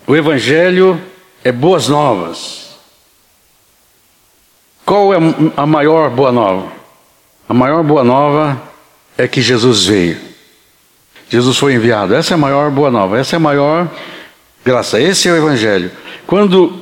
[0.07, 1.01] O Evangelho
[1.43, 2.71] é boas novas.
[4.85, 5.17] Qual é
[5.55, 6.71] a maior boa nova?
[7.47, 8.61] A maior boa nova
[9.17, 10.17] é que Jesus veio.
[11.29, 12.13] Jesus foi enviado.
[12.13, 13.17] Essa é a maior boa nova.
[13.17, 13.89] Essa é a maior
[14.65, 14.99] graça.
[14.99, 15.91] Esse é o Evangelho.
[16.27, 16.81] Quando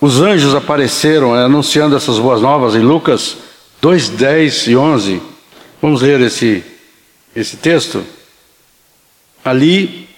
[0.00, 3.36] os anjos apareceram anunciando essas boas novas em Lucas
[3.82, 5.22] 2, 10 e 11.
[5.80, 6.64] Vamos ler esse,
[7.36, 8.02] esse texto.
[9.44, 10.08] Ali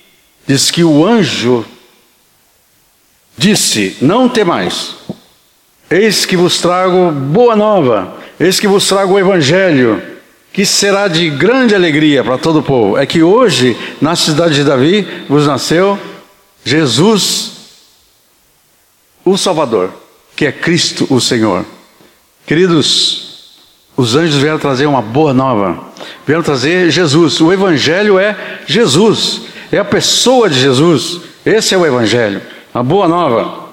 [0.46, 1.64] diz que o anjo
[3.37, 4.96] disse: Não temais,
[5.90, 8.22] eis que vos trago boa nova.
[8.42, 10.02] Eis que vos trago o Evangelho,
[10.52, 12.98] que será de grande alegria para todo o povo.
[12.98, 15.96] É que hoje, na cidade de Davi, vos nasceu
[16.64, 17.52] Jesus,
[19.24, 19.92] o Salvador,
[20.35, 21.64] que é Cristo o Senhor.
[22.44, 23.54] Queridos,
[23.96, 25.91] os anjos vieram trazer uma boa nova,
[26.26, 27.40] vieram trazer Jesus.
[27.40, 31.20] O Evangelho é Jesus, é a pessoa de Jesus.
[31.44, 32.40] Esse é o Evangelho,
[32.72, 33.70] a boa nova.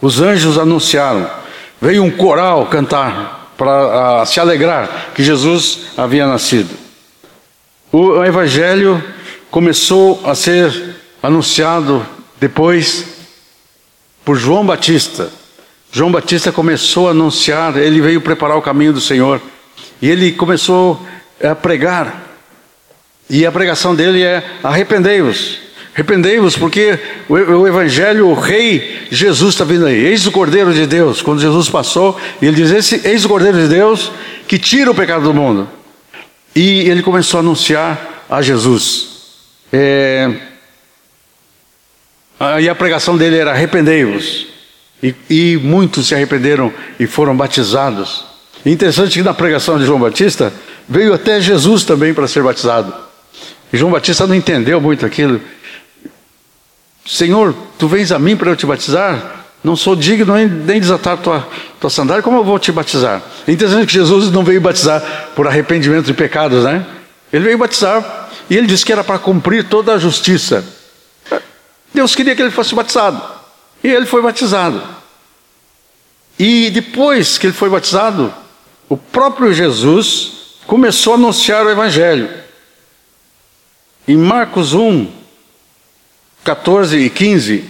[0.00, 1.30] Os anjos anunciaram,
[1.80, 6.70] veio um coral cantar para se alegrar que Jesus havia nascido.
[7.92, 9.02] O Evangelho
[9.50, 12.04] começou a ser anunciado
[12.40, 13.06] depois
[14.24, 15.30] por João Batista.
[15.92, 19.40] João Batista começou a anunciar, ele veio preparar o caminho do Senhor
[20.02, 21.00] e ele começou
[21.42, 22.22] a pregar.
[23.28, 25.58] E a pregação dele é: arrependei-vos,
[25.94, 29.94] Arrependei-vos, porque o, Evangelho, o Rei Jesus está vindo aí.
[29.94, 31.22] Eis o Cordeiro de Deus.
[31.22, 34.10] Quando Jesus passou, ele diz: Eis o Cordeiro de Deus
[34.48, 35.68] que tira o pecado do mundo.
[36.54, 39.06] E ele começou a anunciar a Jesus.
[39.72, 40.30] É,
[42.60, 44.48] e a pregação dele era: Arrependei-vos.
[45.00, 48.24] E, e muitos se arrependeram e foram batizados.
[48.66, 50.52] Interessante que na pregação de João Batista
[50.88, 52.94] veio até Jesus também para ser batizado.
[53.72, 55.40] E João Batista não entendeu muito aquilo.
[57.06, 59.44] Senhor, tu vens a mim para eu te batizar?
[59.62, 61.48] Não sou digno nem desatar tua,
[61.80, 63.22] tua sandália, como eu vou te batizar?
[63.48, 66.84] É interessante que Jesus não veio batizar por arrependimento de pecados, né?
[67.32, 70.64] Ele veio batizar e ele disse que era para cumprir toda a justiça.
[71.92, 73.20] Deus queria que ele fosse batizado
[73.82, 74.82] e ele foi batizado.
[76.38, 78.32] E depois que ele foi batizado,
[78.88, 80.33] o próprio Jesus
[80.66, 82.42] começou a anunciar o Evangelho.
[84.06, 85.10] Em Marcos 1,
[86.44, 87.64] 14 e 15.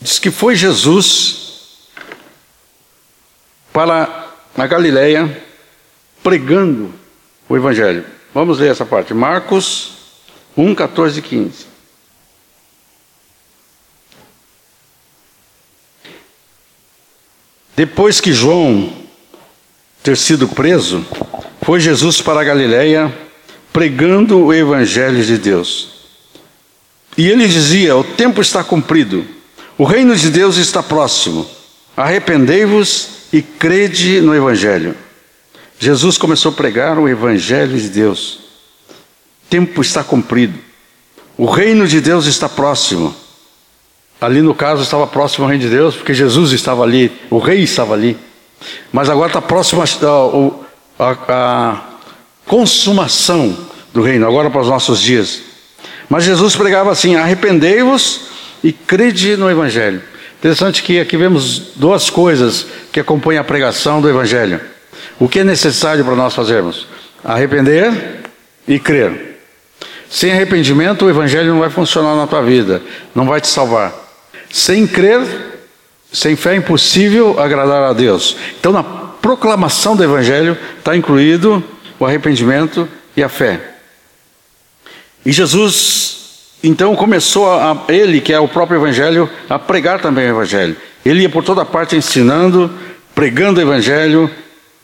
[0.00, 1.88] Diz que foi Jesus
[3.72, 5.44] para a Galileia
[6.22, 6.94] pregando
[7.48, 8.04] o Evangelho.
[8.32, 9.12] Vamos ler essa parte.
[9.12, 9.92] Marcos
[10.56, 11.75] 1, 14 e 15.
[17.76, 18.90] Depois que João
[20.02, 21.04] ter sido preso,
[21.60, 23.14] foi Jesus para a Galiléia
[23.70, 25.88] pregando o evangelho de Deus.
[27.18, 29.26] E ele dizia: "O tempo está cumprido.
[29.76, 31.46] O reino de Deus está próximo.
[31.94, 34.96] Arrependei-vos e crede no evangelho."
[35.78, 38.40] Jesus começou a pregar o evangelho de Deus.
[39.44, 40.58] O tempo está cumprido.
[41.36, 43.14] O reino de Deus está próximo.
[44.20, 47.62] Ali no caso estava próximo ao reino de Deus, porque Jesus estava ali, o rei
[47.62, 48.16] estava ali.
[48.92, 50.64] Mas agora está próximo ao,
[50.98, 51.80] a, a
[52.46, 53.56] consumação
[53.92, 55.42] do reino, agora para os nossos dias.
[56.08, 58.28] Mas Jesus pregava assim: arrependei-vos
[58.64, 60.02] e crede no Evangelho.
[60.38, 64.60] Interessante que aqui vemos duas coisas que acompanham a pregação do Evangelho.
[65.18, 66.86] O que é necessário para nós fazermos?
[67.24, 68.20] Arrepender
[68.68, 69.40] e crer.
[70.08, 72.80] Sem arrependimento, o Evangelho não vai funcionar na tua vida,
[73.14, 74.05] não vai te salvar.
[74.50, 75.22] Sem crer,
[76.12, 78.36] sem fé é impossível agradar a Deus.
[78.58, 81.62] Então, na proclamação do Evangelho está incluído
[81.98, 83.60] o arrependimento e a fé.
[85.24, 86.16] E Jesus,
[86.62, 90.76] então, começou a, ele, que é o próprio Evangelho, a pregar também o Evangelho.
[91.04, 92.70] Ele ia por toda parte ensinando,
[93.14, 94.30] pregando o Evangelho.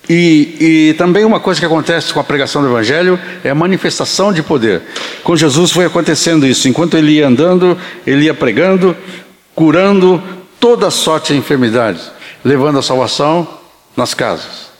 [0.09, 0.57] E,
[0.90, 4.42] e também uma coisa que acontece com a pregação do Evangelho é a manifestação de
[4.42, 4.83] poder.
[5.22, 6.68] Com Jesus foi acontecendo isso.
[6.68, 8.96] Enquanto ele ia andando, ele ia pregando,
[9.54, 10.22] curando
[10.58, 12.10] toda sorte de enfermidades,
[12.44, 13.46] levando a salvação
[13.96, 14.70] nas casas.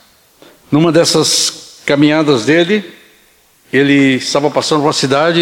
[0.71, 2.83] Numa dessas caminhadas dele,
[3.71, 5.41] ele estava passando por uma cidade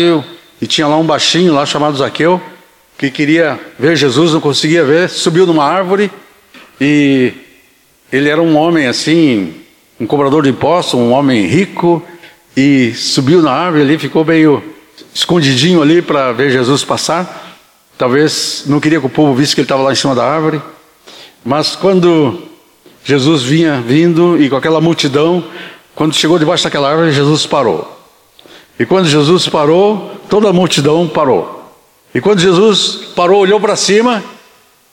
[0.62, 2.42] e tinha lá um baixinho lá chamado Zaqueu,
[2.98, 6.12] que queria ver Jesus, não conseguia ver, subiu numa árvore
[6.80, 7.34] e
[8.12, 9.54] ele era um homem assim,
[10.00, 12.04] um cobrador de impostos, um homem rico,
[12.56, 14.62] e subiu na árvore ali, ficou meio
[15.14, 17.51] escondidinho ali para ver Jesus passar.
[18.02, 20.60] Talvez não queria que o povo visse que ele estava lá em cima da árvore.
[21.46, 22.42] Mas quando
[23.04, 25.44] Jesus vinha vindo e com aquela multidão,
[25.94, 28.04] quando chegou debaixo daquela árvore, Jesus parou.
[28.80, 31.72] E quando Jesus parou, toda a multidão parou.
[32.12, 34.24] E quando Jesus parou, olhou para cima,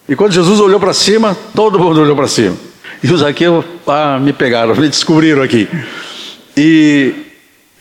[0.06, 2.58] e quando Jesus olhou para cima, todo mundo olhou para cima.
[3.02, 3.44] E os aqui
[3.86, 5.66] ah, me pegaram, me descobriram aqui.
[6.54, 7.14] E,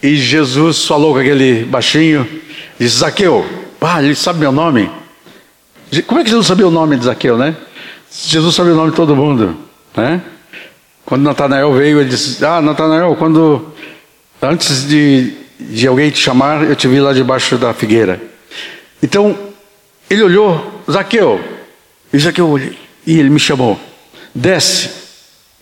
[0.02, 2.26] e Jesus falou com aquele baixinho,
[2.80, 3.46] disse, Zaqueu,
[3.82, 4.90] ah, ele sabe meu nome?
[6.06, 7.56] Como é que Jesus sabia o nome de Zaqueu, né?
[8.12, 9.56] Jesus sabia o nome de todo mundo.
[9.96, 10.22] Né?
[11.06, 13.74] Quando Natanael veio, ele disse: Ah, Natanael, quando
[14.42, 18.22] antes de, de alguém te chamar, eu te vi lá debaixo da figueira.
[19.02, 19.38] Então,
[20.10, 21.40] ele olhou, Zaqueu,
[22.12, 22.60] e Zaqueu
[23.06, 23.80] E ele me chamou:
[24.34, 24.90] desce,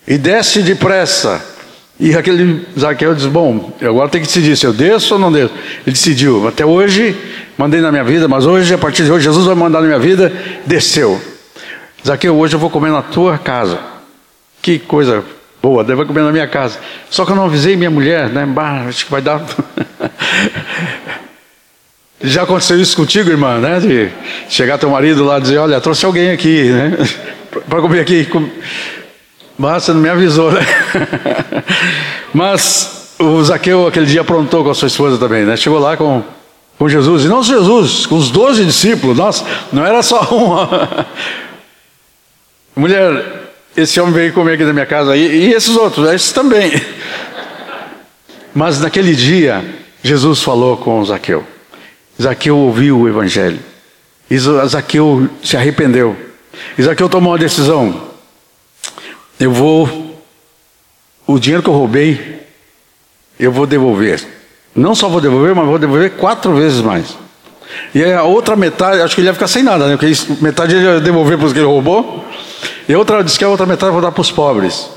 [0.06, 1.55] e desce depressa.
[1.98, 5.54] E aquele Zaqueu disse: Bom, agora tem que decidir se eu desço ou não desço.
[5.86, 6.46] Ele decidiu.
[6.46, 7.16] Até hoje,
[7.56, 9.98] mandei na minha vida, mas hoje, a partir de hoje, Jesus vai mandar na minha
[9.98, 10.32] vida.
[10.66, 11.20] Desceu.
[12.06, 13.78] Zaqueu, hoje eu vou comer na tua casa.
[14.60, 15.24] Que coisa
[15.62, 16.78] boa, deve comer na minha casa.
[17.10, 18.46] Só que eu não avisei minha mulher, né?
[18.46, 19.42] Bah, acho que vai dar.
[22.22, 23.80] Já aconteceu isso contigo, irmã, né?
[23.80, 24.08] De
[24.48, 26.92] chegar teu marido lá e dizer, olha, trouxe alguém aqui, né?
[27.68, 28.28] Para comer aqui.
[29.58, 30.60] Mas você não me avisou, né?
[32.32, 35.56] Mas o Zaqueu aquele dia aprontou com a sua esposa também, né?
[35.56, 36.22] Chegou lá com,
[36.78, 40.56] com Jesus, e não Jesus, com os doze discípulos, nossa, não era só um.
[42.78, 43.24] Mulher,
[43.74, 46.70] esse homem veio comer aqui na minha casa, e, e esses outros, esses também.
[48.54, 49.64] Mas naquele dia,
[50.02, 51.44] Jesus falou com Zaqueu.
[52.20, 53.58] Zaqueu ouviu o evangelho.
[54.66, 56.16] Zaqueu se arrependeu.
[56.80, 58.15] Zaqueu tomou uma decisão.
[59.38, 60.18] Eu vou,
[61.26, 62.40] o dinheiro que eu roubei,
[63.38, 64.24] eu vou devolver.
[64.74, 67.16] Não só vou devolver, mas vou devolver quatro vezes mais.
[67.94, 69.96] E a outra metade, acho que ele ia ficar sem nada, né?
[69.96, 72.24] Porque metade ele ia devolver para os que ele roubou.
[72.88, 74.88] E a outra disse que a outra metade eu vou dar para os pobres.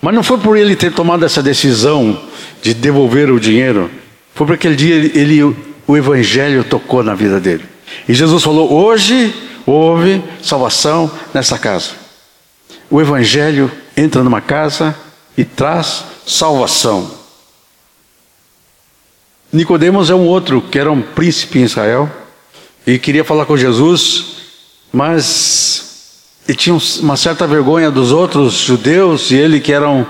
[0.00, 2.20] Mas não foi por ele ter tomado essa decisão
[2.60, 3.90] de devolver o dinheiro.
[4.34, 5.56] Foi porque aquele dia ele, ele
[5.86, 7.64] o Evangelho tocou na vida dele.
[8.08, 9.32] E Jesus falou: hoje
[9.64, 12.01] houve salvação nessa casa.
[12.92, 14.94] O Evangelho entra numa casa
[15.34, 17.10] e traz salvação.
[19.50, 22.06] Nicodemos é um outro que era um príncipe em Israel
[22.86, 24.42] e queria falar com Jesus,
[24.92, 30.04] mas ele tinha uma certa vergonha dos outros judeus e ele que era um,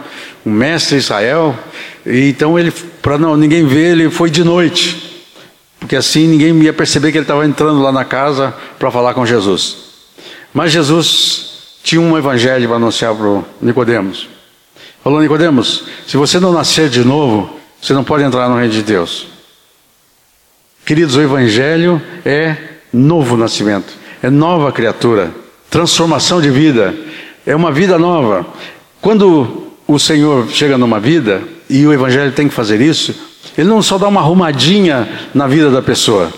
[0.45, 1.57] um mestre de Israel,
[2.05, 5.23] e então ele para não ninguém ver ele foi de noite
[5.79, 9.25] porque assim ninguém ia perceber que ele estava entrando lá na casa para falar com
[9.25, 9.77] Jesus.
[10.53, 11.52] Mas Jesus
[11.83, 14.29] tinha um evangelho para anunciar para Nicodemos.
[15.03, 18.83] Falou Nicodemos, se você não nascer de novo, você não pode entrar no reino de
[18.83, 19.27] Deus.
[20.87, 22.57] Queridos, o evangelho é
[22.93, 25.31] novo nascimento, é nova criatura,
[25.69, 26.95] transformação de vida,
[27.45, 28.47] é uma vida nova.
[29.01, 33.15] Quando o Senhor chega numa vida e o evangelho tem que fazer isso,
[33.59, 36.33] ele não só dá uma arrumadinha na vida da pessoa,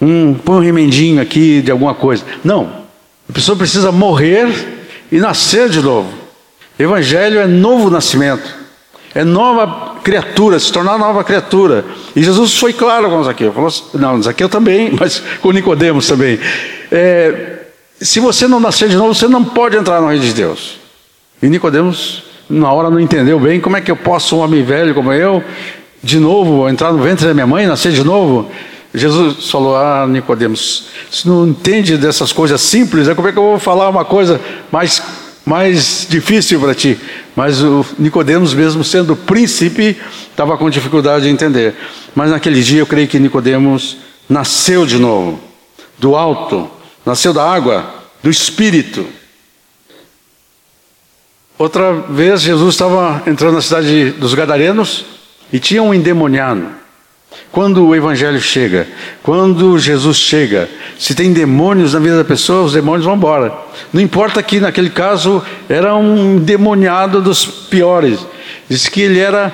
[0.00, 2.24] um, põe um remendinho aqui de alguma coisa.
[2.42, 2.84] Não.
[3.28, 4.75] A pessoa precisa morrer
[5.10, 6.12] e nascer de novo.
[6.78, 8.54] Evangelho é novo nascimento,
[9.14, 11.84] é nova criatura, se tornar nova criatura.
[12.14, 16.38] E Jesus foi claro com Zaqueu, falou assim, não, Zaqueu também, mas com Nicodemos também.
[16.92, 17.60] É,
[18.00, 20.78] se você não nascer de novo, você não pode entrar no reino de Deus.
[21.42, 24.94] E Nicodemos, na hora, não entendeu bem como é que eu posso, um homem velho
[24.94, 25.42] como eu,
[26.02, 28.50] de novo, entrar no ventre da minha mãe, nascer de novo.
[28.94, 33.42] Jesus falou: Ah, Nicodemos, se não entende dessas coisas simples, é como é que eu
[33.42, 35.02] vou falar uma coisa mais,
[35.44, 36.98] mais difícil para ti?
[37.34, 39.96] Mas o Nicodemos, mesmo sendo príncipe,
[40.30, 41.74] estava com dificuldade de entender.
[42.14, 45.40] Mas naquele dia eu creio que Nicodemos nasceu de novo,
[45.98, 46.70] do alto,
[47.04, 49.06] nasceu da água, do espírito.
[51.58, 55.04] Outra vez Jesus estava entrando na cidade dos Gadarenos
[55.52, 56.85] e tinha um endemoniado.
[57.56, 58.86] Quando o Evangelho chega,
[59.22, 63.50] quando Jesus chega, se tem demônios na vida da pessoa, os demônios vão embora.
[63.94, 68.20] Não importa que naquele caso era um endemoniado dos piores.
[68.68, 69.50] Diz que ele era,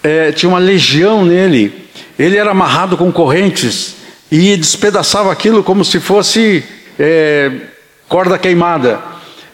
[0.00, 1.88] é, tinha uma legião nele.
[2.16, 3.96] Ele era amarrado com correntes
[4.30, 6.62] e despedaçava aquilo como se fosse
[6.96, 7.50] é,
[8.08, 9.00] corda queimada.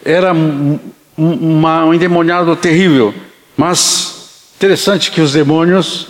[0.05, 0.79] Era um,
[1.17, 3.15] uma, um endemoniado terrível.
[3.57, 4.17] Mas
[4.57, 6.09] Interessante que os demônios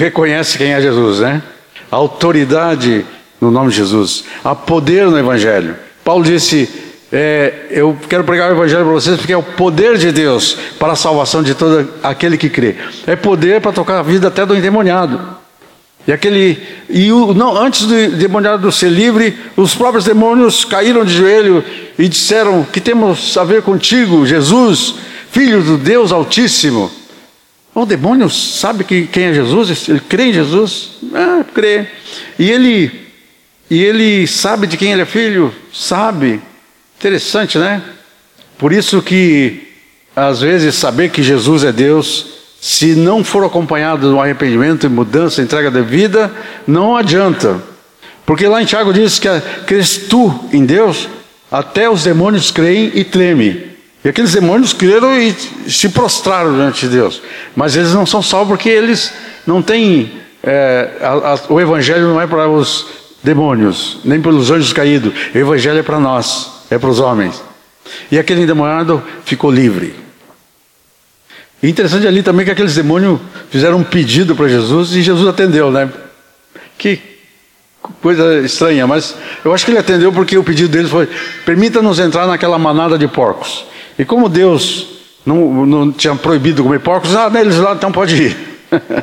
[0.00, 1.42] reconhecem quem é Jesus, né?
[1.90, 3.04] A autoridade
[3.40, 5.74] no nome de Jesus, há poder no Evangelho.
[6.04, 6.68] Paulo disse:
[7.10, 10.92] é, Eu quero pregar o Evangelho para vocês porque é o poder de Deus para
[10.92, 12.76] a salvação de todo aquele que crê.
[13.06, 15.20] É poder para tocar a vida até do endemoniado.
[16.06, 21.14] E aquele e o, não antes do endemoniado ser livre, os próprios demônios caíram de
[21.14, 21.64] joelho
[21.98, 24.96] e disseram: "Que temos a ver contigo, Jesus,
[25.30, 26.99] filho do Deus Altíssimo?"
[27.74, 29.88] O demônio sabe que, quem é Jesus?
[29.88, 30.98] Ele crê em Jesus?
[31.14, 31.86] Ah, crê.
[32.38, 32.90] E ele,
[33.70, 35.54] e ele sabe de quem ele é filho?
[35.72, 36.40] Sabe.
[36.98, 37.80] Interessante, né?
[38.58, 39.68] Por isso que,
[40.14, 42.26] às vezes, saber que Jesus é Deus,
[42.60, 46.30] se não for acompanhado um arrependimento mudança, entrega de vida,
[46.66, 47.62] não adianta.
[48.26, 49.28] Porque lá em Tiago diz que
[49.66, 51.08] crês tu em Deus,
[51.50, 53.69] até os demônios creem e tremem.
[54.04, 55.34] E aqueles demônios creram e
[55.68, 57.20] se prostraram diante de Deus.
[57.54, 59.12] Mas eles não são salvos porque eles
[59.46, 60.12] não têm.
[60.42, 62.86] É, a, a, o Evangelho não é para os
[63.22, 65.12] demônios, nem para os anjos caídos.
[65.34, 67.42] O Evangelho é para nós, é para os homens.
[68.10, 69.94] E aquele endemoniado ficou livre.
[71.62, 73.20] E interessante ali também que aqueles demônios
[73.50, 75.90] fizeram um pedido para Jesus e Jesus atendeu, né?
[76.78, 76.98] Que
[78.00, 81.06] coisa estranha, mas eu acho que ele atendeu porque o pedido deles foi:
[81.44, 83.66] permita-nos entrar naquela manada de porcos.
[84.00, 84.86] E como Deus
[85.26, 88.36] não, não tinha proibido comer porcos, ah, neles lá então pode ir.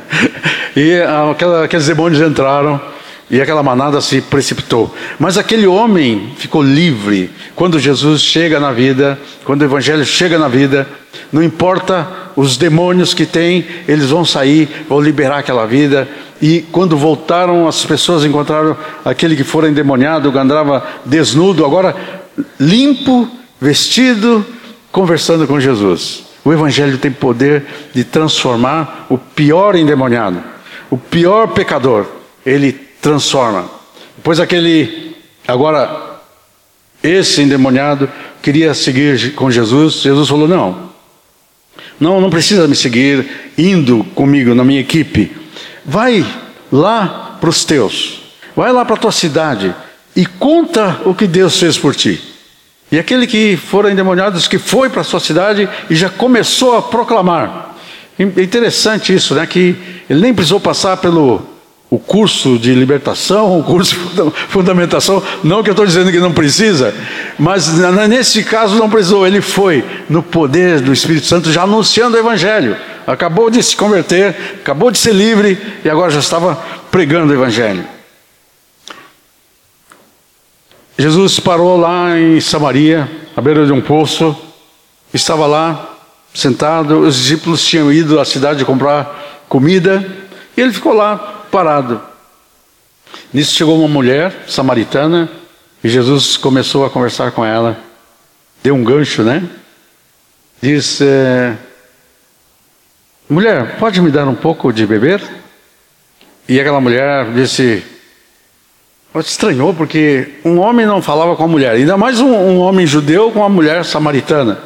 [0.74, 2.80] e aquela, aqueles demônios entraram
[3.30, 4.92] e aquela manada se precipitou.
[5.16, 10.48] Mas aquele homem ficou livre quando Jesus chega na vida, quando o Evangelho chega na
[10.48, 10.84] vida.
[11.30, 16.08] Não importa os demônios que tem, eles vão sair, vão liberar aquela vida.
[16.42, 21.94] E quando voltaram, as pessoas encontraram aquele que fora endemoniado, que andava desnudo, agora
[22.58, 23.28] limpo,
[23.60, 24.44] vestido,
[24.90, 26.24] conversando com Jesus.
[26.44, 27.64] O Evangelho tem poder
[27.94, 30.42] de transformar o pior endemoniado,
[30.90, 32.06] o pior pecador.
[32.46, 33.68] Ele transforma.
[34.16, 35.16] Depois aquele,
[35.46, 36.20] agora,
[37.02, 38.08] esse endemoniado
[38.42, 39.94] queria seguir com Jesus.
[39.94, 40.90] Jesus falou: Não,
[42.00, 45.36] não, não precisa me seguir indo comigo na minha equipe.
[45.84, 46.24] Vai
[46.70, 48.22] lá para os teus,
[48.54, 49.74] vai lá para a tua cidade
[50.14, 52.20] e conta o que Deus fez por ti.
[52.90, 56.82] E aquele que foram endemoniados, que foi para a sua cidade e já começou a
[56.82, 57.74] proclamar.
[58.18, 59.46] É interessante isso, né?
[59.46, 59.76] Que
[60.08, 61.42] ele nem precisou passar pelo
[61.90, 66.32] o curso de libertação, o curso de fundamentação, não que eu estou dizendo que não
[66.32, 66.94] precisa,
[67.38, 67.78] mas
[68.08, 72.76] nesse caso não precisou, ele foi no poder do Espírito Santo já anunciando o Evangelho.
[73.06, 76.56] Acabou de se converter, acabou de ser livre e agora já estava
[76.90, 77.82] pregando o Evangelho.
[81.00, 84.36] Jesus parou lá em Samaria, à beira de um poço,
[85.14, 85.96] estava lá
[86.34, 90.04] sentado, os discípulos tinham ido à cidade comprar comida,
[90.56, 91.16] e ele ficou lá
[91.52, 92.02] parado.
[93.32, 95.30] Nisso chegou uma mulher samaritana
[95.84, 97.78] e Jesus começou a conversar com ela.
[98.60, 99.48] Deu um gancho, né?
[100.60, 101.56] Disse: é,
[103.30, 105.22] Mulher, pode me dar um pouco de beber?
[106.48, 107.84] E aquela mulher disse:
[109.16, 113.32] Estranhou, porque um homem não falava com a mulher, ainda mais um, um homem judeu
[113.32, 114.58] com uma mulher samaritana.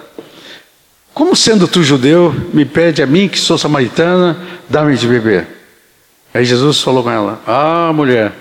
[1.15, 4.37] Como sendo tu judeu, me pede a mim, que sou samaritana,
[4.69, 5.47] dá-me de beber?
[6.35, 8.33] Aí Jesus falou com ela: Ah, mulher,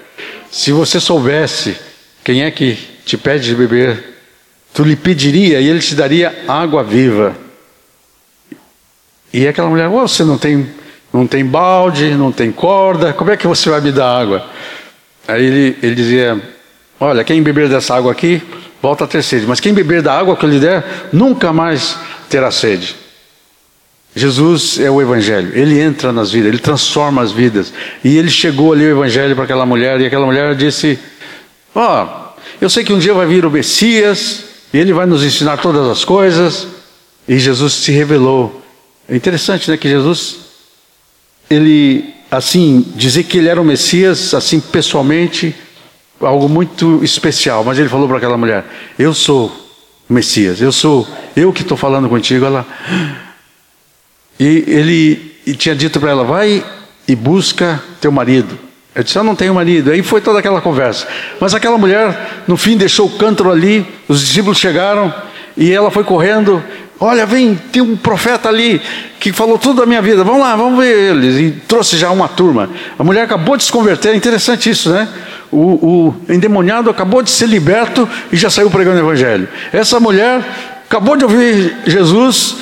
[0.49, 1.77] se você soubesse
[2.23, 2.75] quem é que
[3.05, 4.17] te pede de beber,
[4.73, 7.35] tu lhe pediria e ele te daria água viva.
[9.33, 10.67] E aquela mulher: oh, Você não tem,
[11.13, 14.49] não tem balde, não tem corda, como é que você vai me dar água?
[15.27, 16.41] Aí ele, ele dizia:
[16.99, 18.41] Olha, quem beber dessa água aqui,
[18.81, 21.97] volta a ter sede, mas quem beber da água que eu lhe der, nunca mais
[22.29, 22.95] terá sede.
[24.13, 27.71] Jesus é o Evangelho, ele entra nas vidas, ele transforma as vidas.
[28.03, 30.99] E ele chegou ali o Evangelho para aquela mulher, e aquela mulher disse:
[31.73, 34.43] Ó, oh, eu sei que um dia vai vir o Messias,
[34.73, 36.67] e ele vai nos ensinar todas as coisas.
[37.27, 38.61] E Jesus se revelou.
[39.07, 39.77] É interessante, né?
[39.77, 40.37] Que Jesus,
[41.49, 45.53] ele, assim, dizer que ele era o Messias, assim, pessoalmente,
[46.21, 47.63] algo muito especial.
[47.65, 48.65] Mas ele falou para aquela mulher:
[48.97, 49.51] Eu sou
[50.09, 51.05] o Messias, eu sou,
[51.35, 52.45] eu que estou falando contigo.
[52.45, 52.65] Ela.
[54.39, 56.63] E ele e tinha dito para ela: vai
[57.07, 58.57] e busca teu marido.
[58.95, 59.91] Eu disse: Eu não tenho marido.
[59.91, 61.07] Aí foi toda aquela conversa.
[61.39, 63.85] Mas aquela mulher, no fim, deixou o cântaro ali.
[64.07, 65.13] Os discípulos chegaram
[65.57, 66.63] e ela foi correndo.
[67.01, 68.81] Olha, vem, tem um profeta ali
[69.19, 70.23] que falou tudo da minha vida.
[70.23, 71.35] Vamos lá, vamos ver eles.
[71.37, 72.69] E trouxe já uma turma.
[72.97, 74.09] A mulher acabou de se converter.
[74.13, 75.07] É interessante isso, né?
[75.51, 79.49] O, o endemoniado acabou de ser liberto e já saiu pregando o evangelho.
[79.73, 80.41] Essa mulher
[80.87, 82.55] acabou de ouvir Jesus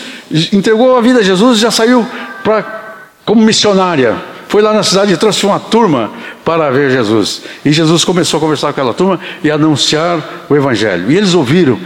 [0.53, 2.05] entregou a vida a Jesus e já saiu
[2.43, 2.63] pra,
[3.25, 4.15] como missionária.
[4.47, 6.11] Foi lá na cidade e trouxe uma turma
[6.43, 7.41] para ver Jesus.
[7.63, 10.19] E Jesus começou a conversar com aquela turma e anunciar
[10.49, 11.11] o Evangelho.
[11.11, 11.79] E eles ouviram,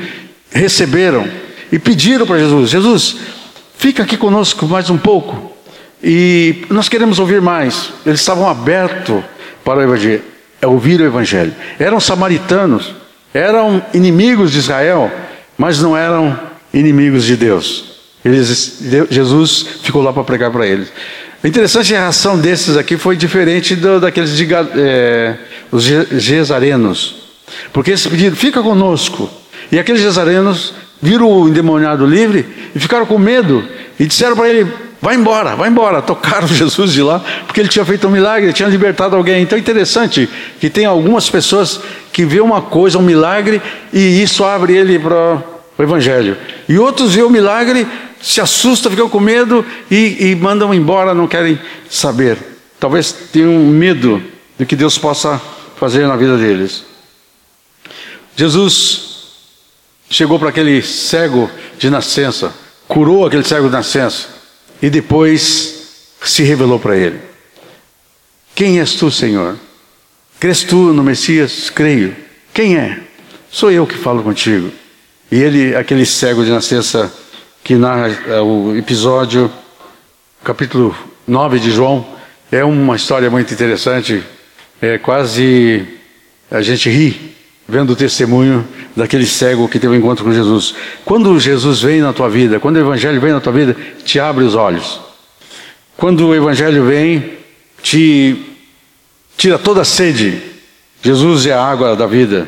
[0.49, 1.27] receberam
[1.73, 3.15] e pediram para Jesus: Jesus,
[3.75, 5.51] fica aqui conosco mais um pouco.
[6.03, 7.89] E nós queremos ouvir mais.
[8.05, 9.23] Eles estavam abertos
[9.65, 10.21] para o Evangelho,
[10.63, 11.51] ouvir o Evangelho.
[11.79, 12.93] Eram samaritanos,
[13.33, 15.11] eram inimigos de Israel,
[15.57, 16.39] mas não eram
[16.71, 17.85] inimigos de Deus.
[18.23, 20.93] Eles, Jesus ficou lá para pregar para eles.
[21.43, 25.37] Interessante é a reação desses aqui foi diferente do, daqueles de, é,
[25.71, 27.15] os gesarenos.
[27.73, 29.27] Porque eles pediram, fica conosco.
[29.71, 33.63] E aqueles gesarenos viram o endemoniado livre e ficaram com medo
[33.99, 36.01] e disseram para ele: vai embora, vai embora.
[36.01, 39.43] Tocaram Jesus de lá, porque ele tinha feito um milagre, tinha libertado alguém.
[39.43, 40.29] Então é interessante
[40.59, 41.81] que tem algumas pessoas
[42.13, 45.43] que vê uma coisa, um milagre, e isso abre ele para
[45.77, 46.37] o Evangelho.
[46.69, 47.85] E outros vê o milagre
[48.21, 52.37] se assustam, ficam com medo e, e mandam embora, não querem saber.
[52.79, 54.23] Talvez tenham medo
[54.57, 55.41] do que Deus possa
[55.75, 56.85] fazer na vida deles.
[58.37, 59.12] Jesus
[60.09, 62.53] chegou para aquele cego de nascença,
[62.87, 64.27] curou aquele cego de nascença
[64.81, 67.19] e depois se revelou para ele.
[68.55, 69.57] Quem és tu, Senhor?
[70.39, 71.69] Crês tu no Messias?
[71.69, 72.15] Creio.
[72.53, 72.99] Quem é?
[73.49, 74.71] Sou eu que falo contigo.
[75.31, 77.11] E ele, aquele cego de nascença
[77.63, 79.51] que narra é, o episódio,
[80.43, 80.95] capítulo
[81.25, 82.05] 9 de João,
[82.51, 84.23] é uma história muito interessante.
[84.81, 85.87] É quase
[86.51, 87.35] a gente ri
[87.67, 90.75] vendo o testemunho daquele cego que teve um encontro com Jesus.
[91.05, 94.43] Quando Jesus vem na tua vida, quando o Evangelho vem na tua vida, te abre
[94.43, 94.99] os olhos.
[95.97, 97.37] Quando o Evangelho vem,
[97.81, 98.37] te
[99.37, 100.41] tira toda a sede.
[101.01, 102.47] Jesus é a água da vida.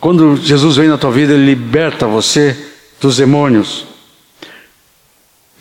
[0.00, 2.56] Quando Jesus vem na tua vida, ele liberta você
[3.00, 3.86] dos demônios.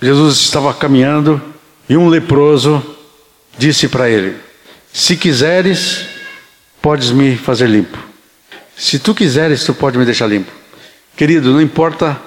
[0.01, 1.39] Jesus estava caminhando
[1.87, 2.83] e um leproso
[3.57, 4.35] disse para ele:
[4.91, 6.05] Se quiseres,
[6.81, 8.10] podes me fazer limpo.
[8.81, 10.51] Se tu quiseres, tu pode me deixar limpo.
[11.15, 12.19] Querido, não importa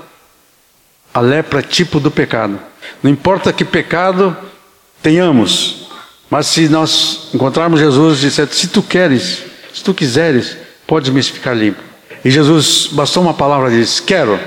[1.13, 2.61] a lepra tipo do pecado.
[3.03, 4.37] Não importa que pecado
[5.03, 5.89] tenhamos.
[6.31, 9.43] Mas se nós encontrarmos Jesus e disser, se tu queres,
[9.75, 11.83] se tu quiseres, podes me ficar limpo.
[12.25, 14.39] E Jesus bastou uma palavra e disse: Quero,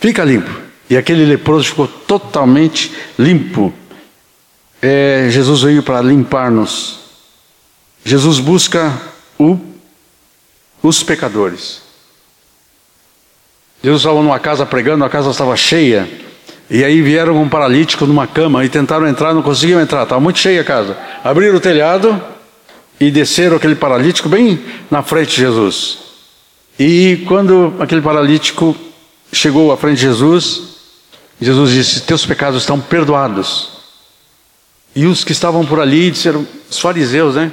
[0.00, 0.50] fica limpo.
[0.88, 3.74] E aquele leproso ficou totalmente limpo.
[4.80, 6.98] É, Jesus veio para limpar-nos.
[8.02, 8.90] Jesus busca
[9.38, 9.75] o,
[10.82, 11.82] os pecadores.
[13.82, 16.08] Jesus estava numa casa pregando, a casa estava cheia.
[16.68, 20.38] E aí vieram um paralítico numa cama e tentaram entrar, não conseguiam entrar, estava muito
[20.38, 20.96] cheia a casa.
[21.22, 22.20] Abriram o telhado
[22.98, 24.58] e desceram aquele paralítico bem
[24.90, 25.98] na frente de Jesus.
[26.78, 28.76] E quando aquele paralítico
[29.32, 30.62] chegou à frente de Jesus,
[31.40, 33.76] Jesus disse: Teus pecados estão perdoados.
[34.94, 37.52] E os que estavam por ali disseram: Os fariseus, né?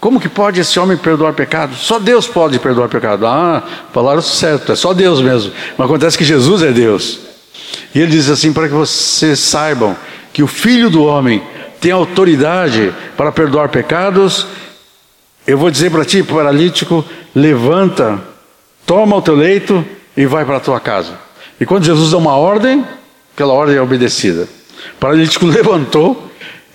[0.00, 1.74] Como que pode esse homem perdoar pecado?
[1.74, 3.26] Só Deus pode perdoar pecado.
[3.26, 5.52] Ah, falaram certo, é só Deus mesmo.
[5.76, 7.18] Mas acontece que Jesus é Deus.
[7.94, 9.96] E ele diz assim: para que vocês saibam
[10.32, 11.42] que o Filho do Homem
[11.80, 14.46] tem autoridade para perdoar pecados,
[15.46, 18.20] eu vou dizer para ti, paralítico, levanta,
[18.86, 19.84] toma o teu leito
[20.16, 21.18] e vai para a tua casa.
[21.60, 22.84] E quando Jesus dá uma ordem,
[23.34, 24.48] aquela ordem é obedecida.
[24.94, 26.27] O paralítico levantou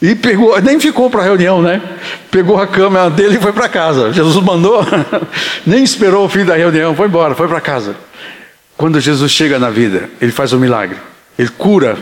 [0.03, 1.81] e pegou, nem ficou para a reunião, né?
[2.29, 4.11] Pegou a cama dele e foi para casa.
[4.11, 4.85] Jesus mandou,
[5.65, 7.95] nem esperou o fim da reunião, foi embora, foi para casa.
[8.75, 10.97] Quando Jesus chega na vida, ele faz um milagre.
[11.39, 11.97] Ele cura,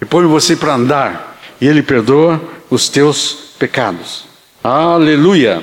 [0.00, 2.40] ele põe você para andar e ele perdoa
[2.70, 4.26] os teus pecados.
[4.62, 5.60] Aleluia!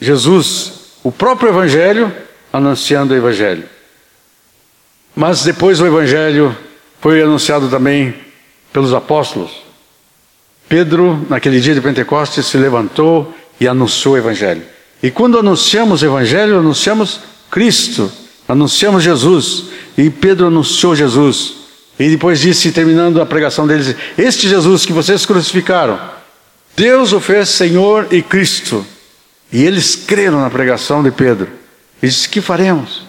[0.00, 2.12] Jesus, o próprio Evangelho,
[2.52, 3.66] anunciando o Evangelho.
[5.14, 6.56] Mas depois o Evangelho
[7.00, 8.16] foi anunciado também
[8.72, 9.69] pelos apóstolos.
[10.70, 14.62] Pedro, naquele dia de Pentecostes, se levantou e anunciou o Evangelho.
[15.02, 17.18] E quando anunciamos o Evangelho, anunciamos
[17.50, 18.08] Cristo,
[18.46, 19.64] anunciamos Jesus.
[19.98, 21.54] E Pedro anunciou Jesus.
[21.98, 25.98] E depois disse, terminando a pregação deles: Este Jesus que vocês crucificaram,
[26.76, 28.86] Deus o fez Senhor e Cristo.
[29.52, 31.48] E eles creram na pregação de Pedro.
[32.00, 33.02] E disse: Que faremos?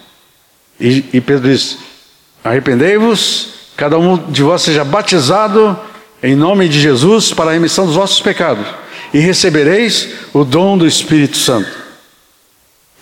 [0.80, 1.78] E, e Pedro disse:
[2.44, 5.80] Arrependei-vos, cada um de vós seja batizado
[6.24, 8.66] em nome de Jesus para a remissão dos vossos pecados,
[9.14, 11.70] e recebereis o dom do Espírito Santo.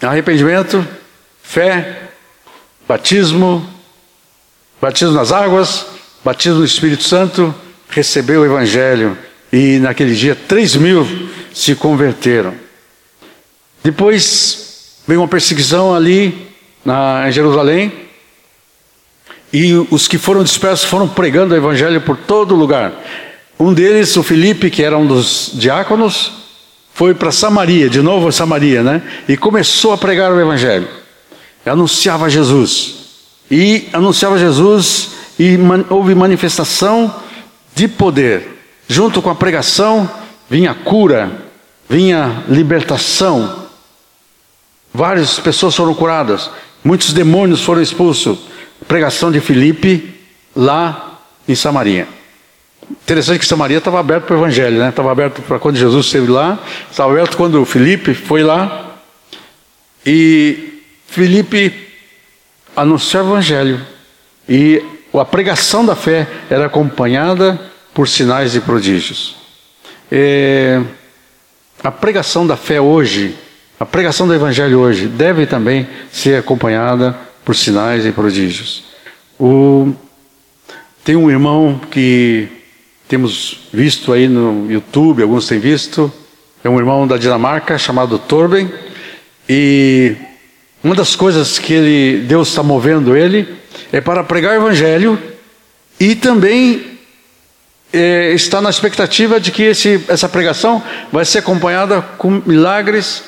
[0.01, 0.85] Arrependimento,
[1.43, 2.09] fé,
[2.87, 3.67] batismo,
[4.81, 5.85] batismo nas águas,
[6.23, 7.53] batismo no Espírito Santo,
[7.89, 9.17] recebeu o Evangelho,
[9.51, 11.05] e naquele dia três mil
[11.53, 12.53] se converteram.
[13.83, 16.47] Depois veio uma perseguição ali
[16.85, 18.08] na, em Jerusalém,
[19.51, 22.93] e os que foram dispersos foram pregando o evangelho por todo lugar.
[23.59, 26.31] Um deles, o Felipe, que era um dos diáconos,
[26.93, 29.01] foi para Samaria, de novo Samaria, né?
[29.27, 30.87] E começou a pregar o evangelho.
[31.65, 32.95] Anunciava Jesus.
[33.49, 37.13] E anunciava Jesus e man, houve manifestação
[37.75, 38.59] de poder.
[38.87, 40.09] Junto com a pregação
[40.49, 41.31] vinha cura,
[41.89, 43.67] vinha libertação.
[44.93, 46.49] Várias pessoas foram curadas,
[46.83, 48.48] muitos demônios foram expulsos
[48.87, 50.13] pregação de Filipe
[50.55, 52.07] lá em Samaria.
[52.89, 54.89] Interessante que Samaria estava aberto para o Evangelho, né?
[54.89, 56.57] Estava aberto para quando Jesus esteve lá,
[56.89, 58.97] estava aberto quando Filipe foi lá.
[60.05, 61.87] E Filipe
[62.75, 63.79] anunciou o Evangelho.
[64.47, 67.59] E a pregação da fé era acompanhada
[67.93, 69.35] por sinais e prodígios.
[70.11, 70.81] É,
[71.83, 73.35] a pregação da fé hoje,
[73.79, 78.83] a pregação do Evangelho hoje, deve também ser acompanhada por sinais e prodígios.
[79.39, 79.93] O,
[81.03, 82.47] tem um irmão que
[83.07, 86.11] temos visto aí no YouTube, alguns têm visto,
[86.63, 88.71] é um irmão da Dinamarca chamado Torben,
[89.47, 90.15] e
[90.83, 93.47] uma das coisas que ele, Deus está movendo ele
[93.91, 95.19] é para pregar o evangelho
[95.99, 96.99] e também
[97.91, 103.23] é, está na expectativa de que esse, essa pregação vai ser acompanhada com milagres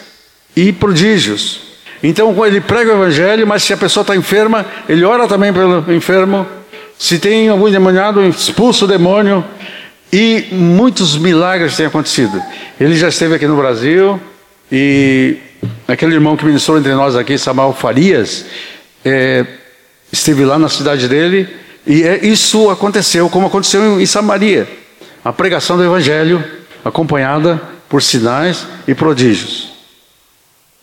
[0.55, 1.70] e prodígios.
[2.03, 5.91] Então ele prega o evangelho, mas se a pessoa está enferma, ele ora também pelo
[5.93, 6.47] enfermo.
[6.97, 9.43] Se tem algum endemoniado, expulsa o demônio.
[10.11, 12.41] E muitos milagres têm acontecido.
[12.79, 14.19] Ele já esteve aqui no Brasil
[14.71, 15.37] e
[15.87, 18.45] aquele irmão que ministrou entre nós aqui, Samuel Farias,
[19.05, 19.45] é,
[20.11, 21.47] esteve lá na cidade dele
[21.85, 24.67] e é, isso aconteceu, como aconteceu em Samaria.
[25.23, 26.43] A pregação do Evangelho
[26.83, 29.70] acompanhada por sinais e prodígios.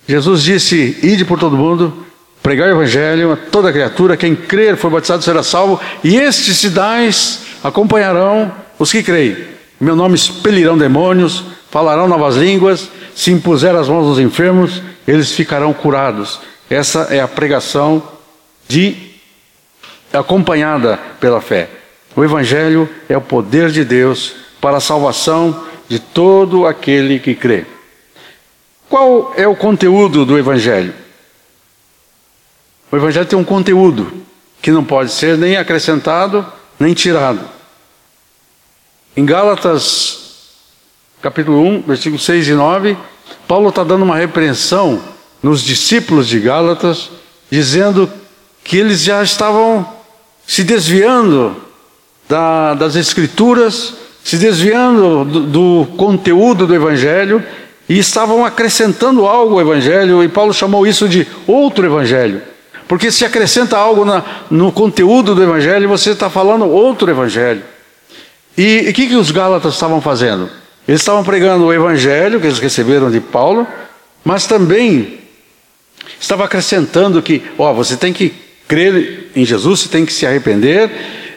[0.09, 2.07] Jesus disse: Ide por todo mundo,
[2.43, 7.43] pregar o Evangelho a toda criatura, quem crer for batizado será salvo, e estes sinais
[7.63, 9.37] acompanharão os que creem.
[9.81, 15.33] Em meu nome expelirão demônios, falarão novas línguas, se impuser as mãos nos enfermos, eles
[15.33, 16.41] ficarão curados.
[16.71, 18.03] Essa é a pregação
[18.67, 18.97] de
[20.13, 21.69] acompanhada pela fé.
[22.17, 27.65] O Evangelho é o poder de Deus para a salvação de todo aquele que crê.
[28.89, 30.95] Qual é o conteúdo do Evangelho?
[32.91, 34.11] O Evangelho tem um conteúdo
[34.63, 36.45] que não pode ser nem acrescentado
[36.79, 37.41] nem tirado.
[39.17, 40.53] Em Gálatas,
[41.21, 42.97] capítulo 1, versículos 6 e 9,
[43.47, 45.03] Paulo está dando uma repreensão
[45.43, 47.11] nos discípulos de Gálatas,
[47.51, 48.11] dizendo
[48.63, 49.87] que eles já estavam
[50.47, 51.57] se desviando
[52.29, 57.45] da, das Escrituras, se desviando do, do conteúdo do Evangelho
[57.89, 62.43] e estavam acrescentando algo ao Evangelho, e Paulo chamou isso de outro Evangelho.
[62.87, 67.63] Porque se acrescenta algo na, no conteúdo do Evangelho, você está falando outro Evangelho.
[68.57, 70.51] E o que, que os Gálatas estavam fazendo?
[70.87, 73.67] Eles estavam pregando o Evangelho que eles receberam de Paulo,
[74.25, 75.19] mas também
[76.19, 78.35] estava acrescentando que, ó, você tem que
[78.67, 80.91] crer em Jesus, você tem que se arrepender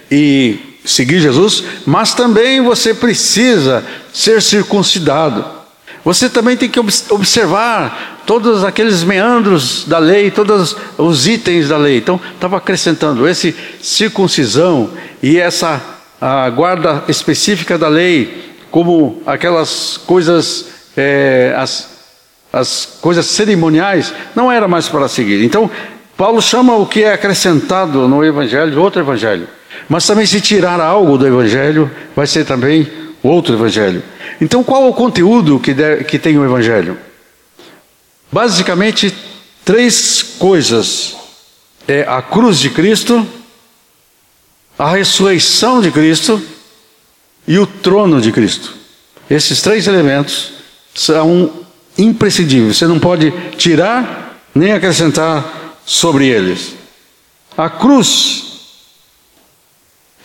[0.10, 5.61] e seguir Jesus, mas também você precisa ser circuncidado.
[6.04, 11.98] Você também tem que observar todos aqueles meandros da lei, todos os itens da lei.
[11.98, 14.90] Então, estava acrescentando esse circuncisão
[15.22, 15.82] e essa
[16.56, 21.90] guarda específica da lei, como aquelas coisas, é, as,
[22.52, 25.44] as coisas cerimoniais, não era mais para seguir.
[25.44, 25.70] Então,
[26.18, 29.48] Paulo chama o que é acrescentado no Evangelho outro Evangelho.
[29.90, 32.88] Mas também, se tirar algo do Evangelho, vai ser também
[33.24, 34.04] outro Evangelho.
[34.42, 35.74] Então, qual é o conteúdo que,
[36.04, 36.98] que tem o Evangelho?
[38.32, 39.16] Basicamente,
[39.64, 41.16] três coisas:
[41.88, 43.26] é a cruz de Cristo,
[44.80, 46.42] a ressurreição de Cristo
[47.48, 48.74] e o trono de Cristo.
[49.30, 50.54] Esses três elementos
[50.96, 51.54] são
[51.98, 52.78] imprescindíveis.
[52.78, 56.74] Você não pode tirar nem acrescentar sobre eles.
[57.56, 58.44] A cruz,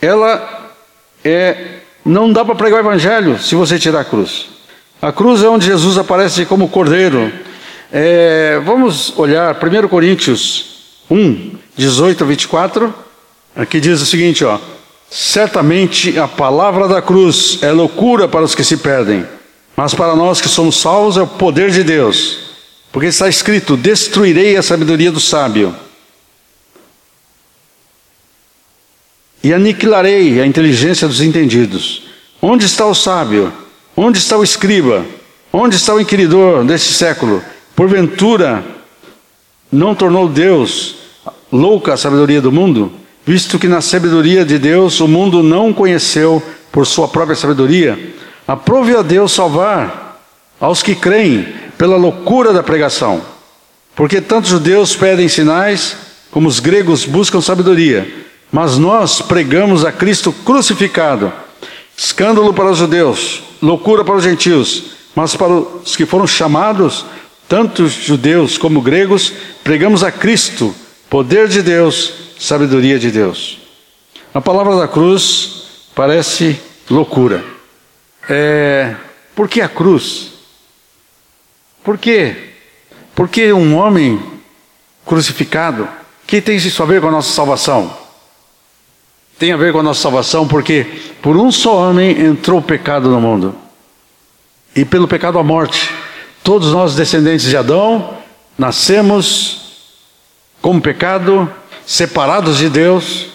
[0.01, 0.73] ela
[1.23, 1.81] é.
[2.07, 4.47] Não dá para pregar o evangelho se você tirar a cruz.
[5.01, 7.29] A cruz é onde Jesus aparece como cordeiro.
[7.91, 12.95] É, vamos olhar 1 Coríntios 1, 18 a 24.
[13.57, 14.57] Aqui diz o seguinte: ó,
[15.09, 19.25] certamente a palavra da cruz é loucura para os que se perdem,
[19.75, 22.39] mas para nós que somos salvos é o poder de Deus.
[22.89, 25.75] Porque está escrito: Destruirei a sabedoria do sábio,
[29.47, 32.03] e aniquilarei a inteligência dos entendidos.
[32.41, 33.53] Onde está o sábio?
[33.95, 35.05] Onde está o escriba?
[35.53, 37.41] Onde está o inquiridor deste século?
[37.73, 38.61] Porventura,
[39.71, 40.95] não tornou Deus
[41.49, 42.91] louca a sabedoria do mundo?
[43.25, 47.97] Visto que na sabedoria de Deus o mundo não conheceu por sua própria sabedoria,
[48.45, 50.21] aprove a Deus salvar
[50.59, 53.21] aos que creem pela loucura da pregação.
[53.95, 55.95] Porque tanto judeus pedem sinais,
[56.31, 58.26] como os gregos buscam sabedoria.
[58.51, 61.31] Mas nós pregamos a Cristo crucificado,
[61.95, 67.05] escândalo para os judeus, loucura para os gentios, mas para os que foram chamados,
[67.47, 69.33] tanto judeus como gregos,
[69.63, 70.73] pregamos a Cristo,
[71.09, 73.59] poder de Deus, sabedoria de Deus.
[74.33, 75.63] A palavra da cruz
[75.95, 77.43] parece loucura.
[78.29, 78.95] É,
[79.35, 80.31] por que a cruz?
[81.83, 82.53] Por quê?
[83.15, 84.21] Porque um homem
[85.05, 85.87] crucificado,
[86.27, 88.06] que tem isso a ver com a nossa salvação?
[89.39, 90.85] Tem a ver com a nossa salvação porque
[91.21, 93.55] por um só homem entrou o pecado no mundo.
[94.75, 95.91] E pelo pecado a morte.
[96.43, 98.15] Todos nós descendentes de Adão
[98.57, 99.67] nascemos
[100.61, 101.51] com pecado,
[101.85, 103.27] separados de Deus.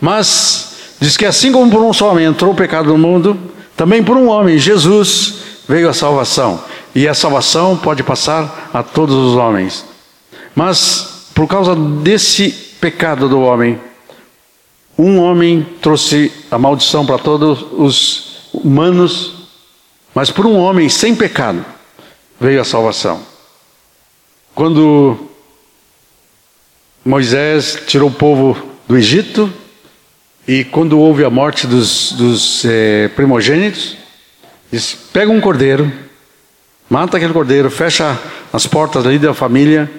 [0.00, 3.38] Mas diz que assim como por um só homem entrou o pecado no mundo,
[3.76, 5.34] também por um homem, Jesus,
[5.68, 6.62] veio a salvação.
[6.94, 9.84] E a salvação pode passar a todos os homens.
[10.56, 12.50] Mas por causa desse
[12.80, 13.78] pecado do homem,
[15.00, 19.34] um homem trouxe a maldição para todos os humanos,
[20.14, 21.64] mas por um homem sem pecado
[22.40, 23.20] veio a salvação.
[24.54, 25.16] Quando
[27.04, 29.50] Moisés tirou o povo do Egito,
[30.46, 33.96] e quando houve a morte dos, dos é, primogênitos,
[34.72, 35.90] disse: pega um cordeiro,
[36.88, 38.18] mata aquele cordeiro, fecha
[38.52, 39.90] as portas ali da família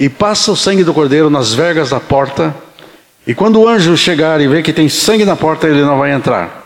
[0.00, 2.54] e passa o sangue do cordeiro nas vergas da porta.
[3.26, 6.12] E quando o anjo chegar e ver que tem sangue na porta, ele não vai
[6.12, 6.62] entrar.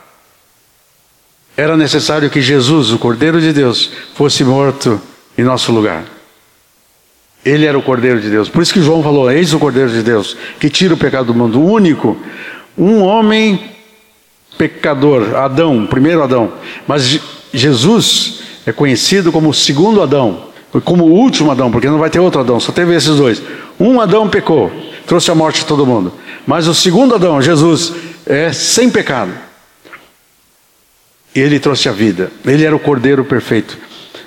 [1.56, 5.00] Era necessário que Jesus, o Cordeiro de Deus, fosse morto
[5.36, 6.04] em nosso lugar.
[7.44, 8.48] Ele era o Cordeiro de Deus.
[8.48, 11.34] Por isso que João falou: Eis o Cordeiro de Deus, que tira o pecado do
[11.34, 11.60] mundo.
[11.60, 12.16] O único,
[12.76, 13.70] um homem
[14.58, 16.52] pecador, Adão, primeiro Adão.
[16.86, 17.20] Mas
[17.52, 20.48] Jesus é conhecido como o segundo Adão,
[20.84, 23.42] como o último Adão, porque não vai ter outro Adão, só teve esses dois.
[23.78, 24.70] Um Adão pecou,
[25.06, 26.12] trouxe a morte a todo mundo.
[26.46, 27.92] Mas o segundo Adão, Jesus,
[28.24, 29.32] é sem pecado.
[31.34, 32.30] Ele trouxe a vida.
[32.44, 33.76] Ele era o Cordeiro perfeito.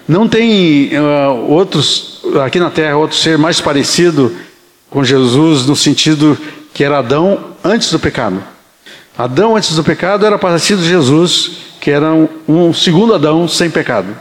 [0.07, 4.35] Não tem uh, outros, aqui na terra, outro ser mais parecido
[4.89, 6.37] com Jesus no sentido
[6.73, 8.43] que era Adão antes do pecado.
[9.17, 13.69] Adão antes do pecado era parecido a Jesus, que era um, um segundo Adão sem
[13.69, 14.15] pecado.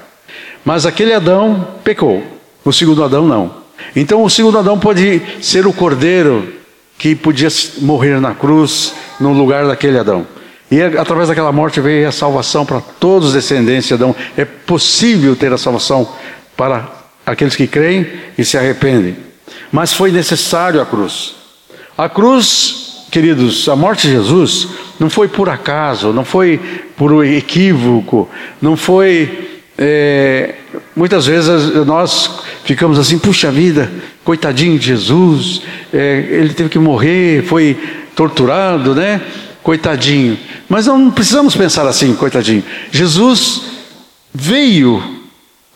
[0.65, 2.23] Mas aquele Adão pecou,
[2.65, 3.59] o segundo Adão não.
[3.95, 6.58] Então o segundo Adão pode ser o cordeiro
[6.99, 7.49] que podia
[7.81, 10.27] morrer na cruz no lugar daquele Adão.
[10.71, 14.15] E através daquela morte veio a salvação para todos os descendentes de Adão.
[14.37, 16.13] É possível ter a salvação
[16.57, 16.91] para
[17.25, 19.17] aqueles que creem e se arrependem.
[19.73, 21.37] Mas foi necessário a cruz.
[21.97, 24.69] A cruz, queridos, a morte de Jesus
[25.01, 26.61] não foi por acaso, não foi
[26.97, 28.29] por equívoco,
[28.61, 29.58] não foi.
[29.81, 30.57] É,
[30.97, 33.91] muitas vezes nós ficamos assim, puxa vida,
[34.25, 35.63] coitadinho de Jesus,
[35.95, 37.79] é, ele teve que morrer, foi
[38.15, 39.23] torturado, né?
[39.63, 40.37] Coitadinho.
[40.69, 42.65] Mas não precisamos pensar assim, coitadinho.
[42.91, 43.63] Jesus
[44.35, 45.03] veio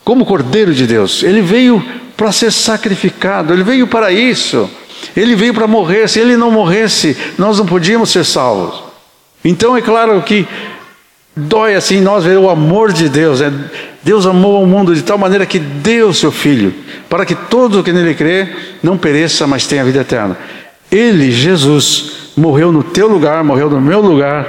[0.03, 1.83] como Cordeiro de Deus, ele veio
[2.17, 4.69] para ser sacrificado, ele veio para isso.
[5.15, 6.07] Ele veio para morrer.
[6.07, 8.83] Se ele não morresse, nós não podíamos ser salvos.
[9.43, 10.47] Então é claro que
[11.35, 13.41] dói assim nós ver o amor de Deus.
[13.41, 13.51] Né?
[14.03, 16.73] Deus amou o mundo de tal maneira que deu seu Filho,
[17.09, 18.49] para que todo o que nele crê
[18.81, 20.37] não pereça, mas tenha vida eterna.
[20.91, 24.45] Ele, Jesus, morreu no teu lugar, morreu no meu lugar,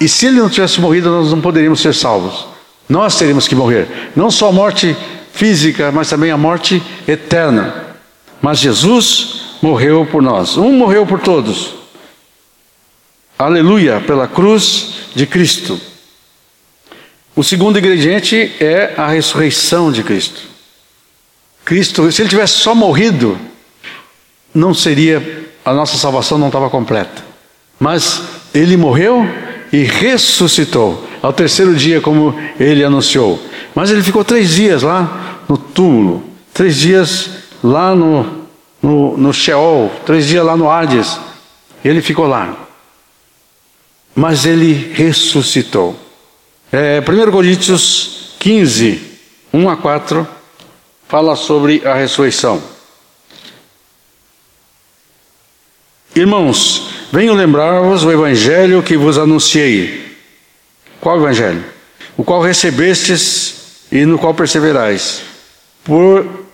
[0.00, 2.46] e se ele não tivesse morrido, nós não poderíamos ser salvos.
[2.88, 3.88] Nós teríamos que morrer.
[4.14, 4.94] Não só a morte
[5.32, 7.74] física, mas também a morte eterna.
[8.40, 10.56] Mas Jesus morreu por nós.
[10.56, 11.74] Um morreu por todos.
[13.38, 15.80] Aleluia, pela cruz de Cristo.
[17.36, 20.40] O segundo ingrediente é a ressurreição de Cristo.
[21.66, 23.38] Cristo, se ele tivesse só morrido,
[24.54, 27.22] não seria, a nossa salvação não estava completa.
[27.78, 28.22] Mas
[28.54, 29.28] ele morreu
[29.70, 33.38] e ressuscitou ao terceiro dia, como ele anunciou.
[33.74, 36.24] Mas ele ficou três dias lá no túmulo,
[36.54, 37.28] três dias
[37.62, 38.46] lá no,
[38.80, 41.20] no, no Sheol, três dias lá no Hades.
[41.84, 42.56] Ele ficou lá.
[44.14, 46.05] Mas ele ressuscitou.
[46.78, 49.00] É, 1 Coríntios 15,
[49.50, 50.28] 1 a 4,
[51.08, 52.62] fala sobre a ressurreição.
[56.14, 60.18] Irmãos, venho lembrar-vos o evangelho que vos anunciei.
[61.00, 61.64] Qual evangelho?
[62.14, 65.22] O qual recebestes e no qual perseverais.
[65.82, 66.44] Por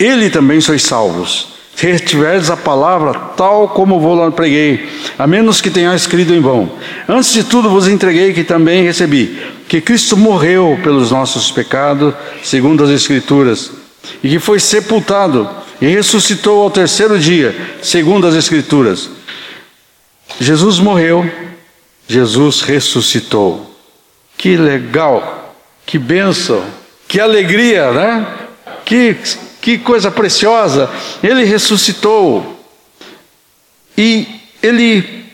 [0.00, 1.51] ele também sois salvos.
[1.76, 6.70] Retiverdes a palavra tal como vou lá preguei, a menos que tenhais escrito em vão.
[7.08, 12.84] Antes de tudo vos entreguei que também recebi, que Cristo morreu pelos nossos pecados, segundo
[12.84, 13.72] as Escrituras,
[14.22, 15.48] e que foi sepultado
[15.80, 19.10] e ressuscitou ao terceiro dia, segundo as Escrituras.
[20.38, 21.28] Jesus morreu,
[22.06, 23.74] Jesus ressuscitou.
[24.38, 25.54] Que legal,
[25.84, 26.62] que bênção,
[27.08, 28.26] que alegria, né?
[28.84, 29.16] Que
[29.62, 30.90] que coisa preciosa!
[31.22, 32.58] Ele ressuscitou.
[33.96, 34.26] E
[34.62, 35.24] ele,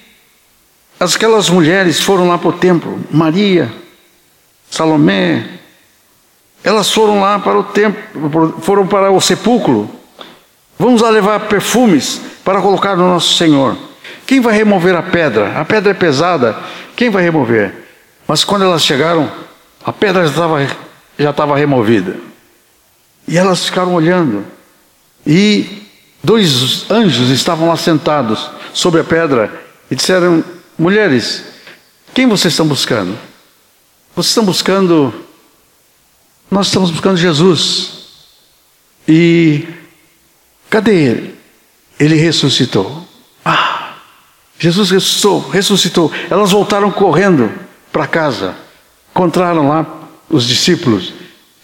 [1.01, 3.73] aquelas mulheres foram lá para o templo, Maria,
[4.71, 5.59] Salomé,
[6.63, 9.89] elas foram lá para o templo, foram para o sepulcro.
[10.79, 13.77] Vamos lá levar perfumes para colocar no nosso Senhor.
[14.27, 15.59] Quem vai remover a pedra?
[15.59, 16.57] A pedra é pesada,
[16.95, 17.75] quem vai remover?
[18.27, 19.31] Mas quando elas chegaram,
[19.83, 20.67] a pedra já estava,
[21.19, 22.28] já estava removida.
[23.29, 24.45] E elas ficaram olhando.
[25.25, 25.87] E
[26.25, 30.43] dois anjos estavam lá sentados sobre a pedra e disseram:
[30.77, 31.45] Mulheres,
[32.13, 33.17] quem vocês estão buscando?
[34.17, 35.15] Vocês estão buscando.
[36.51, 37.99] Nós estamos buscando Jesus.
[39.07, 39.79] E
[40.71, 41.35] Cadê ele?
[41.99, 43.07] Ele ressuscitou.
[43.45, 43.95] Ah,
[44.59, 46.13] Jesus ressuscitou, ressuscitou.
[46.31, 47.51] Elas voltaram correndo
[47.93, 48.55] para casa.
[49.11, 49.87] Encontraram lá
[50.29, 51.13] os discípulos.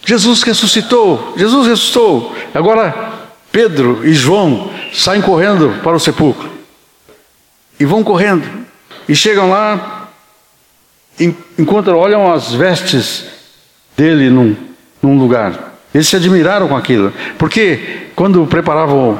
[0.05, 2.33] Jesus ressuscitou, Jesus ressuscitou.
[2.53, 3.13] Agora
[3.51, 6.49] Pedro e João saem correndo para o sepulcro.
[7.79, 8.43] E vão correndo.
[9.07, 10.09] E chegam lá,
[11.57, 13.25] encontram, olham as vestes
[13.95, 14.55] dele num,
[15.01, 15.73] num lugar.
[15.93, 17.13] Eles se admiraram com aquilo.
[17.37, 19.17] Porque quando preparavam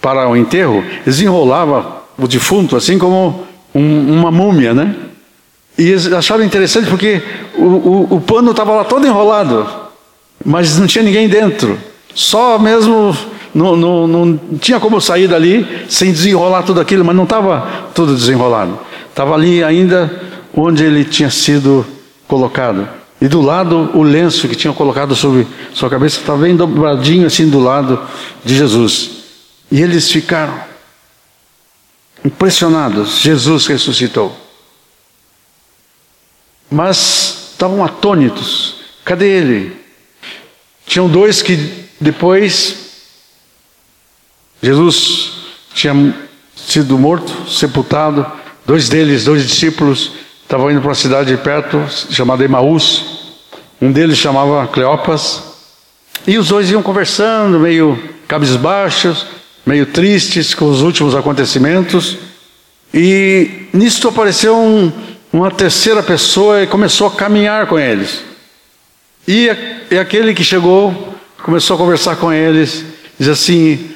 [0.00, 4.94] para o enterro, eles enrolavam o defunto assim como um, uma múmia, né?
[5.78, 7.22] E eles acharam interessante porque
[7.54, 9.66] o, o, o pano estava lá todo enrolado,
[10.44, 11.78] mas não tinha ninguém dentro.
[12.14, 13.16] Só mesmo
[13.54, 18.14] não, não, não tinha como sair dali sem desenrolar tudo aquilo, mas não estava tudo
[18.14, 18.78] desenrolado.
[19.08, 20.10] Estava ali ainda
[20.54, 21.86] onde ele tinha sido
[22.26, 22.88] colocado.
[23.20, 27.48] E do lado o lenço que tinham colocado sobre sua cabeça estava bem dobradinho assim
[27.48, 28.00] do lado
[28.44, 29.10] de Jesus.
[29.70, 30.54] E eles ficaram
[32.24, 33.18] impressionados.
[33.18, 34.34] Jesus ressuscitou.
[36.70, 38.76] Mas estavam atônitos.
[39.04, 39.77] Cadê ele?
[40.88, 42.76] Tinham dois que depois
[44.62, 45.32] Jesus
[45.74, 46.14] tinha
[46.56, 48.26] sido morto, sepultado.
[48.66, 50.12] Dois deles, dois discípulos,
[50.42, 53.04] estavam indo para uma cidade perto chamada Emaús.
[53.80, 55.42] Um deles chamava Cleopas.
[56.26, 59.26] E os dois iam conversando, meio cabisbaixos,
[59.66, 62.16] meio tristes com os últimos acontecimentos.
[62.94, 64.90] E nisto apareceu um,
[65.30, 68.27] uma terceira pessoa e começou a caminhar com eles.
[69.28, 69.50] E,
[69.90, 72.82] e aquele que chegou começou a conversar com eles,
[73.18, 73.90] diz assim: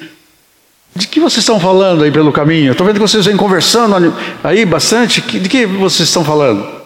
[0.95, 2.73] De que vocês estão falando aí pelo caminho?
[2.73, 4.13] Estou vendo que vocês vêm conversando
[4.43, 5.21] aí bastante.
[5.21, 6.83] De que vocês estão falando?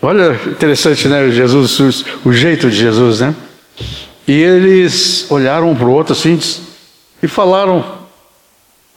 [0.00, 1.28] Olha, interessante, né?
[1.32, 3.34] Jesus, o jeito de Jesus, né?
[4.28, 6.38] E eles olharam um para o outro assim
[7.20, 7.84] e falaram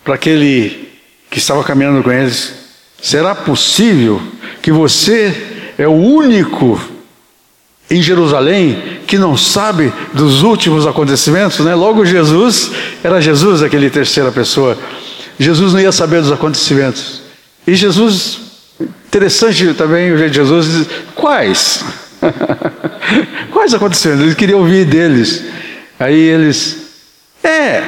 [0.04, 0.90] para aquele
[1.32, 2.54] que estava caminhando com eles:
[3.02, 4.22] Será possível
[4.62, 6.80] que você é o único
[7.90, 11.76] em Jerusalém que não sabe dos últimos acontecimentos, né?
[11.76, 12.72] Logo Jesus
[13.04, 14.78] era Jesus aquele terceira pessoa.
[15.40, 17.22] Jesus não ia saber dos acontecimentos.
[17.68, 18.40] E Jesus,
[18.80, 21.84] interessante também o jeito de Jesus diz, quais?
[23.52, 24.26] quais acontecimentos?
[24.26, 25.44] Ele queria ouvir deles.
[26.00, 26.78] Aí eles,
[27.44, 27.84] é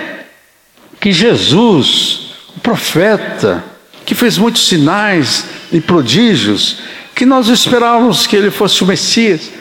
[0.99, 3.63] que Jesus, o profeta,
[4.05, 6.77] que fez muitos sinais e prodígios,
[7.13, 9.51] que nós esperávamos que ele fosse o Messias.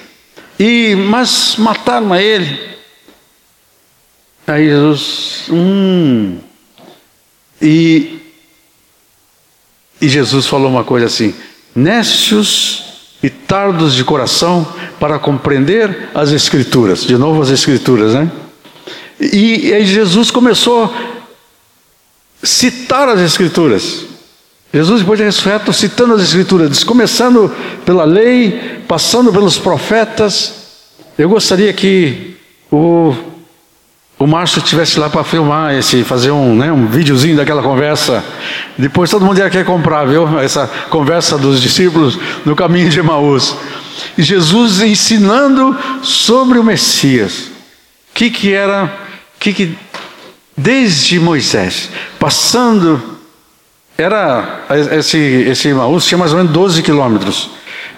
[0.59, 2.77] E mas mataram a ele.
[4.47, 6.39] Aí Jesus, hum.
[7.61, 8.21] E,
[10.01, 11.35] e Jesus falou uma coisa assim:
[11.75, 12.85] nécios
[13.23, 14.67] e tardos de coração
[15.01, 17.05] para compreender as Escrituras.
[17.05, 18.31] De novo as Escrituras, né?
[19.21, 24.05] E, e aí Jesus começou a citar as Escrituras.
[24.73, 27.55] Jesus, depois de ressurreto, citando as Escrituras, começando
[27.85, 30.55] pela lei, passando pelos profetas.
[31.19, 32.37] Eu gostaria que
[32.71, 33.15] o,
[34.19, 38.25] o Márcio estivesse lá para filmar esse, fazer um, né, um videozinho daquela conversa.
[38.77, 40.39] Depois todo mundo ia querer comprar, viu?
[40.39, 43.57] Essa conversa dos discípulos no caminho de Emaús.
[44.17, 47.51] E Jesus ensinando sobre o Messias.
[48.11, 48.93] O que, que era,
[49.39, 49.79] que, que
[50.57, 53.17] desde Moisés, passando
[53.99, 57.51] era esse, esse Emaús tinha mais ou menos 12 quilômetros.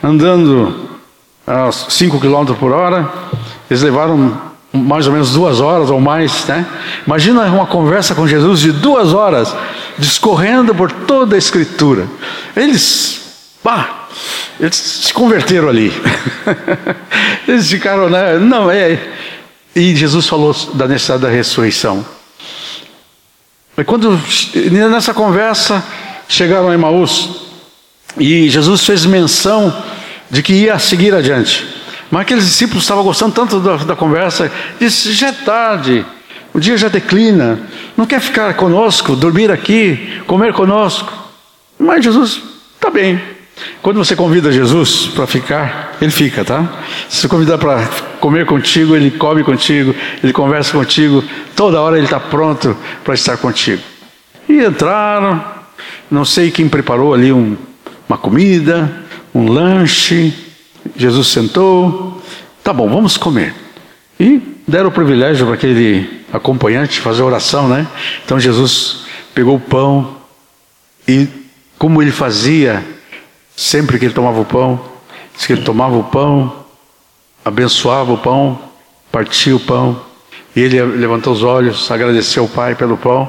[0.03, 0.89] Andando
[1.47, 3.11] a 5 quilômetros por hora,
[3.71, 6.67] eles levaram mais ou menos duas horas ou mais, né?
[7.07, 9.55] Imagina uma conversa com Jesus de duas horas,
[9.99, 12.07] discorrendo por toda a Escritura.
[12.55, 14.07] Eles, pá,
[14.61, 15.93] eles se converteram ali.
[17.49, 18.39] eles ficaram, né?
[18.39, 19.01] Não, é.
[19.75, 22.05] E Jesus falou da necessidade da ressurreição.
[23.77, 24.21] E quando
[24.91, 25.83] nessa conversa
[26.29, 27.48] chegaram a Emaús
[28.17, 29.75] e Jesus fez menção
[30.31, 31.67] de que ia seguir adiante.
[32.11, 34.51] Mas aqueles discípulos estavam gostando tanto da, da conversa,
[34.81, 36.05] disse: já é tarde,
[36.55, 37.59] o dia já declina,
[37.97, 41.13] não quer ficar conosco, dormir aqui, comer conosco.
[41.79, 42.43] Mas Jesus,
[42.75, 43.21] está bem,
[43.83, 46.67] quando você convida Jesus para ficar, ele fica, tá?
[47.09, 47.87] Se você convidar para
[48.21, 51.23] comer contigo, ele come contigo, ele conversa contigo,
[51.55, 53.83] toda hora ele está pronto para estar contigo.
[54.49, 55.45] E entraram,
[56.11, 57.57] não sei quem preparou ali um,
[58.09, 58.91] uma comida,
[59.35, 60.33] um lanche.
[60.97, 62.23] Jesus sentou,
[62.63, 63.55] tá bom, vamos comer.
[64.19, 67.87] E deram o privilégio para aquele acompanhante fazer oração, né?
[68.25, 69.05] Então Jesus
[69.35, 70.17] pegou o pão
[71.07, 71.29] e,
[71.79, 72.85] como ele fazia
[73.59, 74.81] Sempre que ele tomava o pão,
[75.35, 76.65] diz que ele tomava o pão,
[77.45, 78.57] abençoava o pão,
[79.11, 80.01] partia o pão
[80.55, 83.29] E ele levantou os olhos, agradeceu ao Pai pelo pão.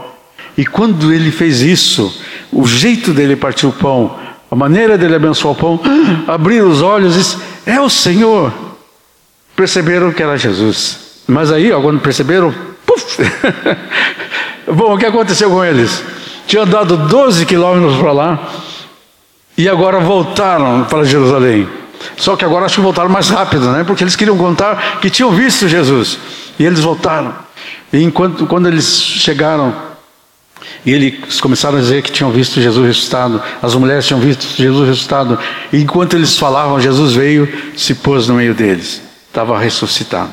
[0.55, 2.21] E quando ele fez isso,
[2.51, 4.19] o jeito dele partir o pão,
[4.52, 5.80] a maneira dele abençoar o pão,
[6.28, 8.52] abrir os olhos e disse: É o Senhor.
[9.56, 11.10] Perceberam que era Jesus.
[11.28, 12.54] Mas aí, ó, quando perceberam,
[12.86, 13.22] puf!
[14.66, 16.04] Bom, o que aconteceu com eles?
[16.47, 18.50] Tinham andado 12 quilômetros para lá
[19.58, 21.68] e agora voltaram para Jerusalém.
[22.16, 23.84] Só que agora acho que voltaram mais rápido, né?
[23.84, 26.18] Porque eles queriam contar que tinham visto Jesus.
[26.58, 27.36] E eles voltaram.
[27.91, 29.88] E enquanto quando eles chegaram
[30.86, 34.88] e eles começaram a dizer que tinham visto Jesus ressuscitado, as mulheres tinham visto Jesus
[34.88, 35.38] ressuscitado,
[35.73, 40.32] e enquanto eles falavam, Jesus veio, se pôs no meio deles, estava ressuscitado.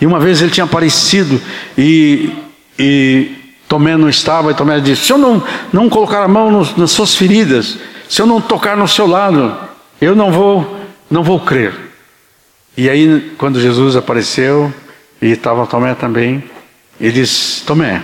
[0.00, 1.40] E uma vez ele tinha aparecido
[1.78, 2.30] e,
[2.78, 3.30] e
[3.68, 5.42] Tomé não estava, e Tomé disse: Se eu não,
[5.72, 7.78] não colocar a mão nos, nas suas feridas,
[8.08, 9.56] se eu não tocar no seu lado,
[10.00, 10.80] eu não vou,
[11.10, 11.72] não vou crer.
[12.76, 14.72] E aí, quando Jesus apareceu,
[15.20, 16.44] e estava Tomé também,
[17.00, 18.02] ele disse: Tomé,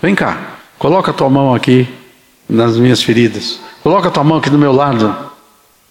[0.00, 0.55] vem cá,
[0.86, 1.84] coloca a tua mão aqui
[2.48, 5.12] nas minhas feridas, coloca a tua mão aqui do meu lado.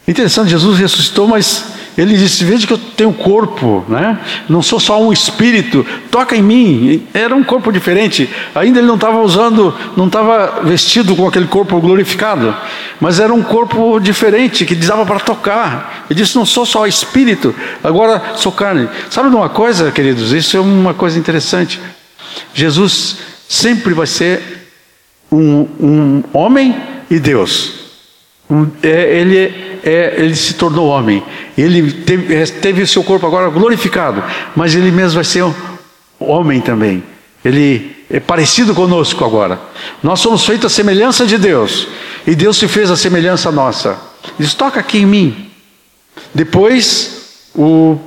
[0.08, 1.66] Interessante, Jesus ressuscitou, mas
[1.98, 4.18] ele disse: Veja que eu tenho corpo, né?
[4.48, 7.06] não sou só um espírito, toca em mim.
[7.14, 8.30] Era um corpo diferente.
[8.56, 12.56] Ainda ele não estava usando, não estava vestido com aquele corpo glorificado,
[13.02, 16.06] mas era um corpo diferente que dava para tocar.
[16.10, 18.88] Ele disse: Não sou só espírito, agora sou carne.
[19.10, 20.32] Sabe de uma coisa, queridos?
[20.32, 21.82] Isso é uma coisa interessante.
[22.54, 23.18] Jesus
[23.50, 24.55] sempre vai ser
[25.32, 26.76] um, um homem
[27.10, 27.74] e Deus.
[28.50, 31.24] Um, é, ele é, ele se tornou homem.
[31.56, 34.24] Ele teve, é, teve o seu corpo agora glorificado,
[34.56, 35.54] mas ele mesmo vai ser um
[36.20, 37.04] homem também.
[37.44, 39.60] Ele é parecido conosco agora.
[40.02, 41.88] Nós somos feitos a semelhança de Deus,
[42.26, 44.00] e Deus se fez a semelhança nossa.
[44.40, 45.52] Diz: toca aqui em mim.
[46.34, 47.98] Depois, o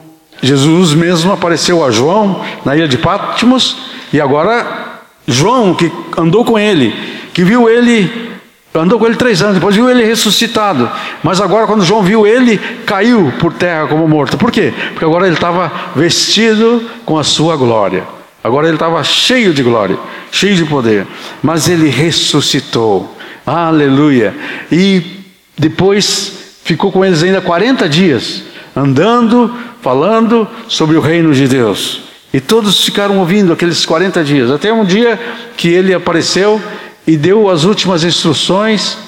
[0.42, 3.76] Jesus mesmo apareceu a João na ilha de Patmos,
[4.12, 4.87] e agora
[5.28, 6.92] João, que andou com ele,
[7.32, 8.28] que viu ele
[8.74, 10.88] Andou com ele três anos, depois viu ele ressuscitado.
[11.22, 14.36] Mas agora, quando João viu ele, caiu por terra como morto.
[14.36, 14.72] Por quê?
[14.90, 18.04] Porque agora ele estava vestido com a sua glória.
[18.44, 19.98] Agora ele estava cheio de glória,
[20.30, 21.06] cheio de poder.
[21.42, 23.16] Mas ele ressuscitou.
[23.44, 24.34] Aleluia.
[24.70, 25.24] E
[25.56, 28.44] depois ficou com eles ainda 40 dias,
[28.76, 32.07] andando, falando sobre o reino de Deus.
[32.32, 34.50] E todos ficaram ouvindo aqueles 40 dias.
[34.50, 35.18] Até um dia
[35.56, 36.62] que ele apareceu
[37.06, 38.98] e deu as últimas instruções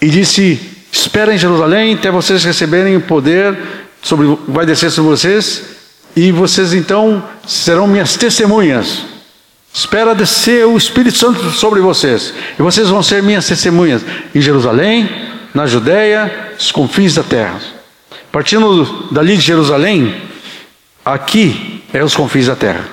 [0.00, 0.58] e disse:
[0.90, 3.56] Espera em Jerusalém até vocês receberem o poder
[4.02, 5.62] sobre vai descer sobre vocês
[6.16, 9.02] e vocês então serão minhas testemunhas.
[9.72, 14.02] Espera descer o Espírito Santo sobre vocês e vocês vão ser minhas testemunhas
[14.34, 15.08] em Jerusalém,
[15.52, 17.60] na Judéia, os confins da terra.
[18.32, 20.14] Partindo dali de Jerusalém,
[21.04, 22.84] aqui é os confins da terra.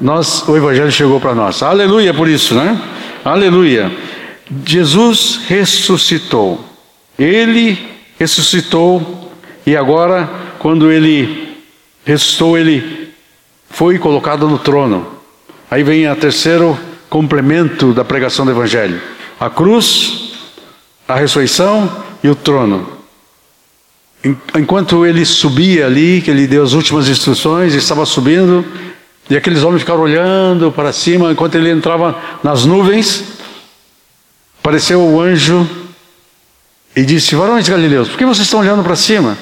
[0.00, 1.62] Nós, o Evangelho chegou para nós.
[1.62, 2.80] Aleluia por isso, né?
[3.24, 3.90] Aleluia.
[4.66, 6.64] Jesus ressuscitou.
[7.18, 7.78] Ele
[8.18, 9.32] ressuscitou
[9.66, 11.56] e agora, quando ele
[12.04, 13.12] ressuscitou, ele
[13.70, 15.06] foi colocado no trono.
[15.70, 19.00] Aí vem o terceiro complemento da pregação do Evangelho:
[19.38, 20.32] a cruz,
[21.08, 23.03] a ressurreição e o trono.
[24.54, 28.64] Enquanto ele subia ali, que ele deu as últimas instruções, estava subindo,
[29.28, 33.24] e aqueles homens ficaram olhando para cima enquanto ele entrava nas nuvens.
[34.60, 35.68] Apareceu o anjo
[36.96, 39.36] e disse: Varões galileus, por que vocês estão olhando para cima?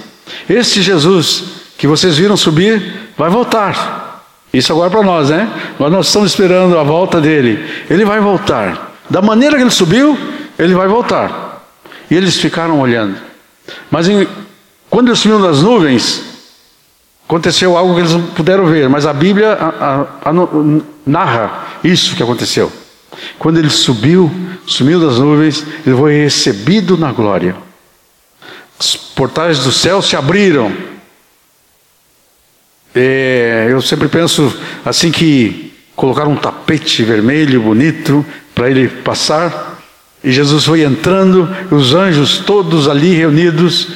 [0.49, 1.45] Este Jesus
[1.79, 4.25] que vocês viram subir vai voltar.
[4.53, 5.49] Isso agora é para nós, né?
[5.79, 7.65] Mas nós estamos esperando a volta dele.
[7.89, 8.95] Ele vai voltar.
[9.09, 10.19] Da maneira que ele subiu,
[10.59, 11.65] ele vai voltar.
[12.11, 13.17] E eles ficaram olhando.
[13.91, 14.29] Mas em,
[14.93, 16.33] quando ele subiu nas nuvens,
[17.33, 20.33] Aconteceu algo que eles não puderam ver, mas a Bíblia a, a, a,
[21.07, 22.71] narra isso que aconteceu.
[23.39, 24.31] Quando ele subiu,
[24.67, 27.57] sumiu das nuvens, ele foi recebido na glória.
[28.79, 30.71] Os portais do céu se abriram.
[32.95, 34.55] É, eu sempre penso
[34.85, 39.81] assim que colocaram um tapete vermelho bonito para ele passar.
[40.23, 43.89] E Jesus foi entrando, os anjos todos ali reunidos,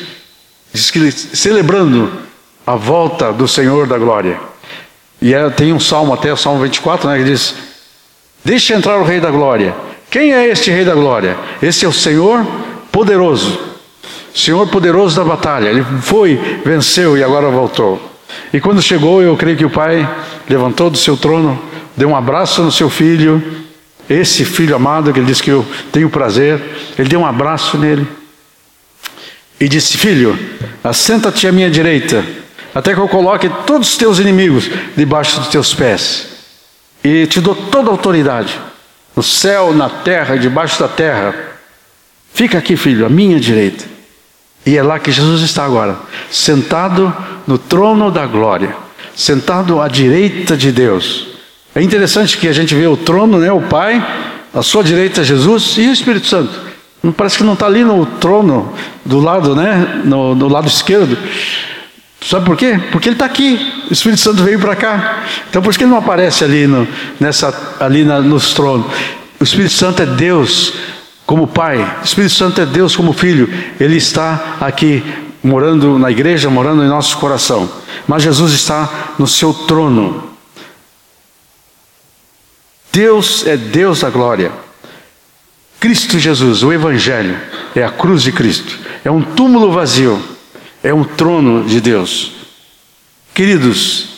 [0.77, 2.13] diz que celebrando
[2.67, 4.39] a volta do Senhor da glória.
[5.21, 7.55] E é, tem um salmo até, o salmo 24, né, que diz:
[8.45, 9.75] Deixe entrar o Rei da glória.
[10.11, 11.37] Quem é este Rei da glória?
[11.63, 12.47] Esse é o Senhor
[12.93, 13.59] poderoso.
[14.35, 15.69] Senhor poderoso da batalha.
[15.69, 18.01] Ele foi, venceu e agora voltou.
[18.53, 20.09] E quando chegou, eu creio que o pai
[20.49, 21.59] levantou do seu trono,
[21.97, 23.43] deu um abraço no seu filho,
[24.11, 26.63] esse filho amado que ele disse que eu tenho prazer.
[26.99, 28.07] Ele deu um abraço nele
[29.61, 30.39] e disse: Filho,
[30.83, 32.25] assenta-te à minha direita
[32.77, 36.29] até que eu coloque todos os teus inimigos debaixo dos teus pés.
[37.03, 38.61] E te dou toda a autoridade,
[39.17, 41.35] no céu, na terra, debaixo da terra.
[42.35, 43.83] Fica aqui, filho, à minha direita.
[44.67, 45.97] E é lá que Jesus está agora,
[46.31, 47.17] sentado
[47.47, 48.77] no trono da glória,
[49.15, 51.29] sentado à direita de Deus.
[51.75, 54.07] É interessante que a gente vê o trono, né, o Pai,
[54.53, 56.53] à sua direita Jesus e o Espírito Santo.
[57.13, 58.73] Parece que não está ali no trono
[59.05, 60.03] do lado, né?
[60.05, 61.17] No, no, lado esquerdo.
[62.21, 62.81] Sabe por quê?
[62.91, 63.85] Porque ele está aqui.
[63.89, 65.23] O Espírito Santo veio para cá.
[65.49, 66.87] Então por isso que ele não aparece ali, no,
[67.21, 68.87] nessa, ali na, nos tronos.
[69.39, 70.75] O Espírito Santo é Deus
[71.27, 71.79] como Pai.
[72.01, 73.49] O Espírito Santo é Deus como Filho.
[73.79, 75.03] Ele está aqui
[75.43, 77.71] morando na igreja, morando em nosso coração.
[78.09, 80.25] Mas Jesus está no seu trono.
[82.93, 84.66] Deus é Deus da glória.
[85.87, 87.39] Cristo Jesus, o Evangelho,
[87.73, 90.21] é a cruz de Cristo, é um túmulo vazio,
[90.83, 92.33] é um trono de Deus.
[93.33, 94.09] Queridos,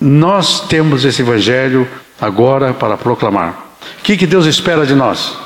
[0.00, 1.88] nós temos esse Evangelho
[2.20, 3.78] agora para proclamar.
[3.98, 5.36] O que, que Deus espera de nós?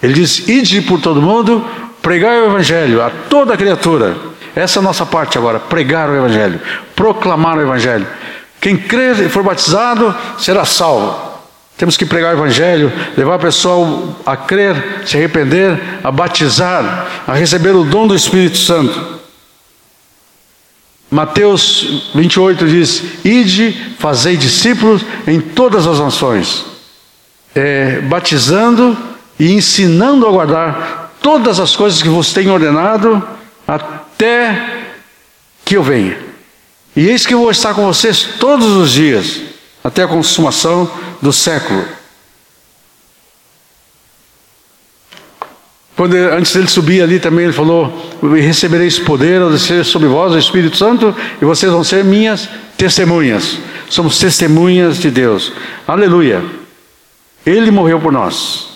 [0.00, 1.66] Ele diz: ide por todo mundo,
[2.00, 4.16] pregar o Evangelho a toda criatura.
[4.54, 6.60] Essa é a nossa parte agora, pregar o Evangelho,
[6.94, 8.06] proclamar o Evangelho.
[8.60, 11.25] Quem crer e for batizado será salvo.
[11.76, 17.34] Temos que pregar o Evangelho, levar o pessoal a crer, se arrepender, a batizar, a
[17.34, 19.16] receber o dom do Espírito Santo.
[21.10, 26.64] Mateus 28 diz: Ide, fazei discípulos em todas as nações,
[27.54, 28.96] é, batizando
[29.38, 33.22] e ensinando a guardar todas as coisas que vos tenho ordenado,
[33.68, 34.86] até
[35.62, 36.16] que eu venha.
[36.94, 39.42] E eis que eu vou estar com vocês todos os dias,
[39.84, 40.90] até a consumação
[41.20, 41.84] do século.
[45.96, 50.38] Quando, antes dele subir ali também, ele falou: Recebereis poder ao descer sobre vós o
[50.38, 53.58] Espírito Santo, e vocês vão ser minhas testemunhas.
[53.88, 55.52] Somos testemunhas de Deus.
[55.88, 56.44] Aleluia.
[57.46, 58.68] Ele morreu por nós.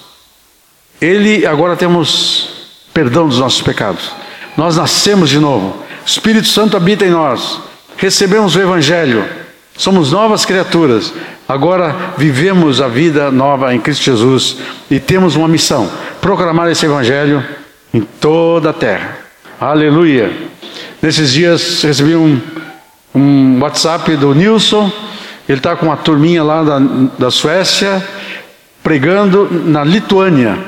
[1.00, 2.48] Ele agora temos
[2.94, 4.12] perdão dos nossos pecados.
[4.56, 5.76] Nós nascemos de novo.
[6.02, 7.60] O Espírito Santo habita em nós.
[7.96, 9.39] Recebemos o Evangelho.
[9.80, 11.10] Somos novas criaturas.
[11.48, 14.58] Agora vivemos a vida nova em Cristo Jesus
[14.90, 15.90] e temos uma missão:
[16.20, 17.42] proclamar esse Evangelho
[17.94, 19.16] em toda a terra.
[19.58, 20.30] Aleluia!
[21.00, 22.38] Nesses dias recebi um,
[23.14, 24.92] um WhatsApp do Nilson,
[25.48, 26.78] ele está com uma turminha lá da,
[27.18, 28.06] da Suécia,
[28.82, 30.58] pregando na Lituânia.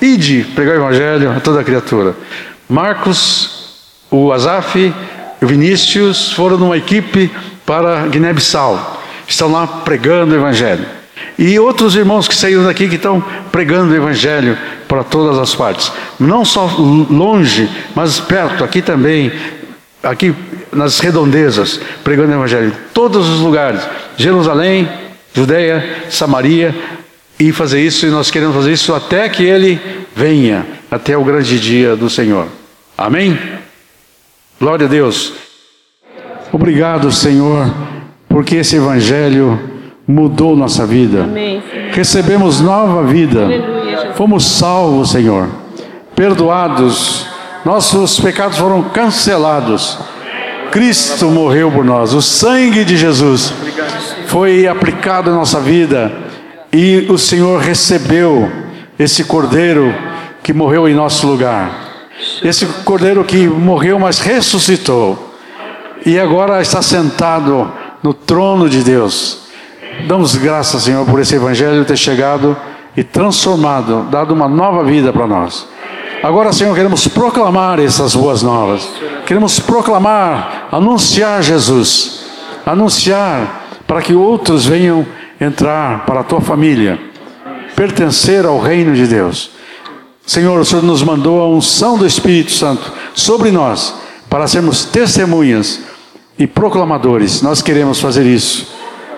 [0.00, 2.14] Ide pregar o Evangelho a toda criatura.
[2.68, 4.94] Marcos, o Azaf
[5.40, 7.30] o Vinícius foram numa equipe
[7.68, 10.86] para Guiné-Bissau estão lá pregando o Evangelho.
[11.38, 13.22] E outros irmãos que saíram daqui que estão
[13.52, 14.56] pregando o Evangelho
[14.88, 15.92] para todas as partes.
[16.18, 19.30] Não só longe, mas perto, aqui também,
[20.02, 20.34] aqui
[20.72, 22.68] nas redondezas, pregando o Evangelho.
[22.68, 23.82] Em todos os lugares.
[24.16, 24.88] Jerusalém,
[25.34, 26.74] Judeia, Samaria.
[27.38, 29.78] E fazer isso, e nós queremos fazer isso até que Ele
[30.16, 32.48] venha, até o grande dia do Senhor.
[32.96, 33.38] Amém?
[34.58, 35.47] Glória a Deus.
[36.52, 37.70] Obrigado, Senhor
[38.28, 39.58] porque esse Evangelho
[40.06, 41.24] mudou nossa vida.
[41.24, 41.62] Amém,
[41.92, 43.44] Recebemos nova vida.
[43.44, 45.48] Aleluia, Fomos salvos, Senhor.
[46.14, 47.26] Perdoados.
[47.64, 49.98] Nossos pecados foram cancelados.
[50.70, 52.14] Cristo morreu por nós.
[52.14, 53.52] O sangue de Jesus
[54.26, 56.12] foi aplicado em nossa vida.
[56.72, 58.50] E o Senhor recebeu
[58.98, 59.94] esse cordeiro
[60.42, 61.88] que morreu em nosso lugar.
[62.42, 65.27] Esse cordeiro que morreu, mas ressuscitou.
[66.08, 67.70] E agora está sentado
[68.02, 69.40] no trono de Deus.
[70.06, 72.56] Damos graças, Senhor, por esse evangelho ter chegado
[72.96, 75.68] e transformado, dado uma nova vida para nós.
[76.22, 78.88] Agora, Senhor, queremos proclamar essas boas novas.
[79.26, 82.24] Queremos proclamar, anunciar Jesus,
[82.64, 85.06] anunciar para que outros venham
[85.38, 86.98] entrar para a tua família,
[87.76, 89.50] pertencer ao reino de Deus.
[90.24, 93.94] Senhor, o Senhor nos mandou a unção do Espírito Santo sobre nós
[94.30, 95.86] para sermos testemunhas
[96.38, 97.42] e proclamadores.
[97.42, 98.74] Nós queremos fazer isso.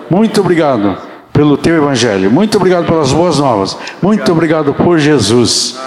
[0.09, 0.97] Muito obrigado
[1.31, 2.31] pelo teu evangelho.
[2.31, 3.77] Muito obrigado pelas boas novas.
[4.01, 5.79] Muito obrigado por Jesus.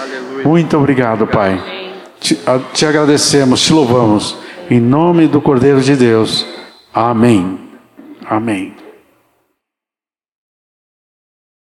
[0.43, 1.61] Muito obrigado, Pai.
[2.19, 2.37] Te,
[2.73, 4.37] te agradecemos, te louvamos.
[4.69, 6.45] Em nome do Cordeiro de Deus.
[6.93, 7.59] Amém.
[8.27, 8.84] Amém.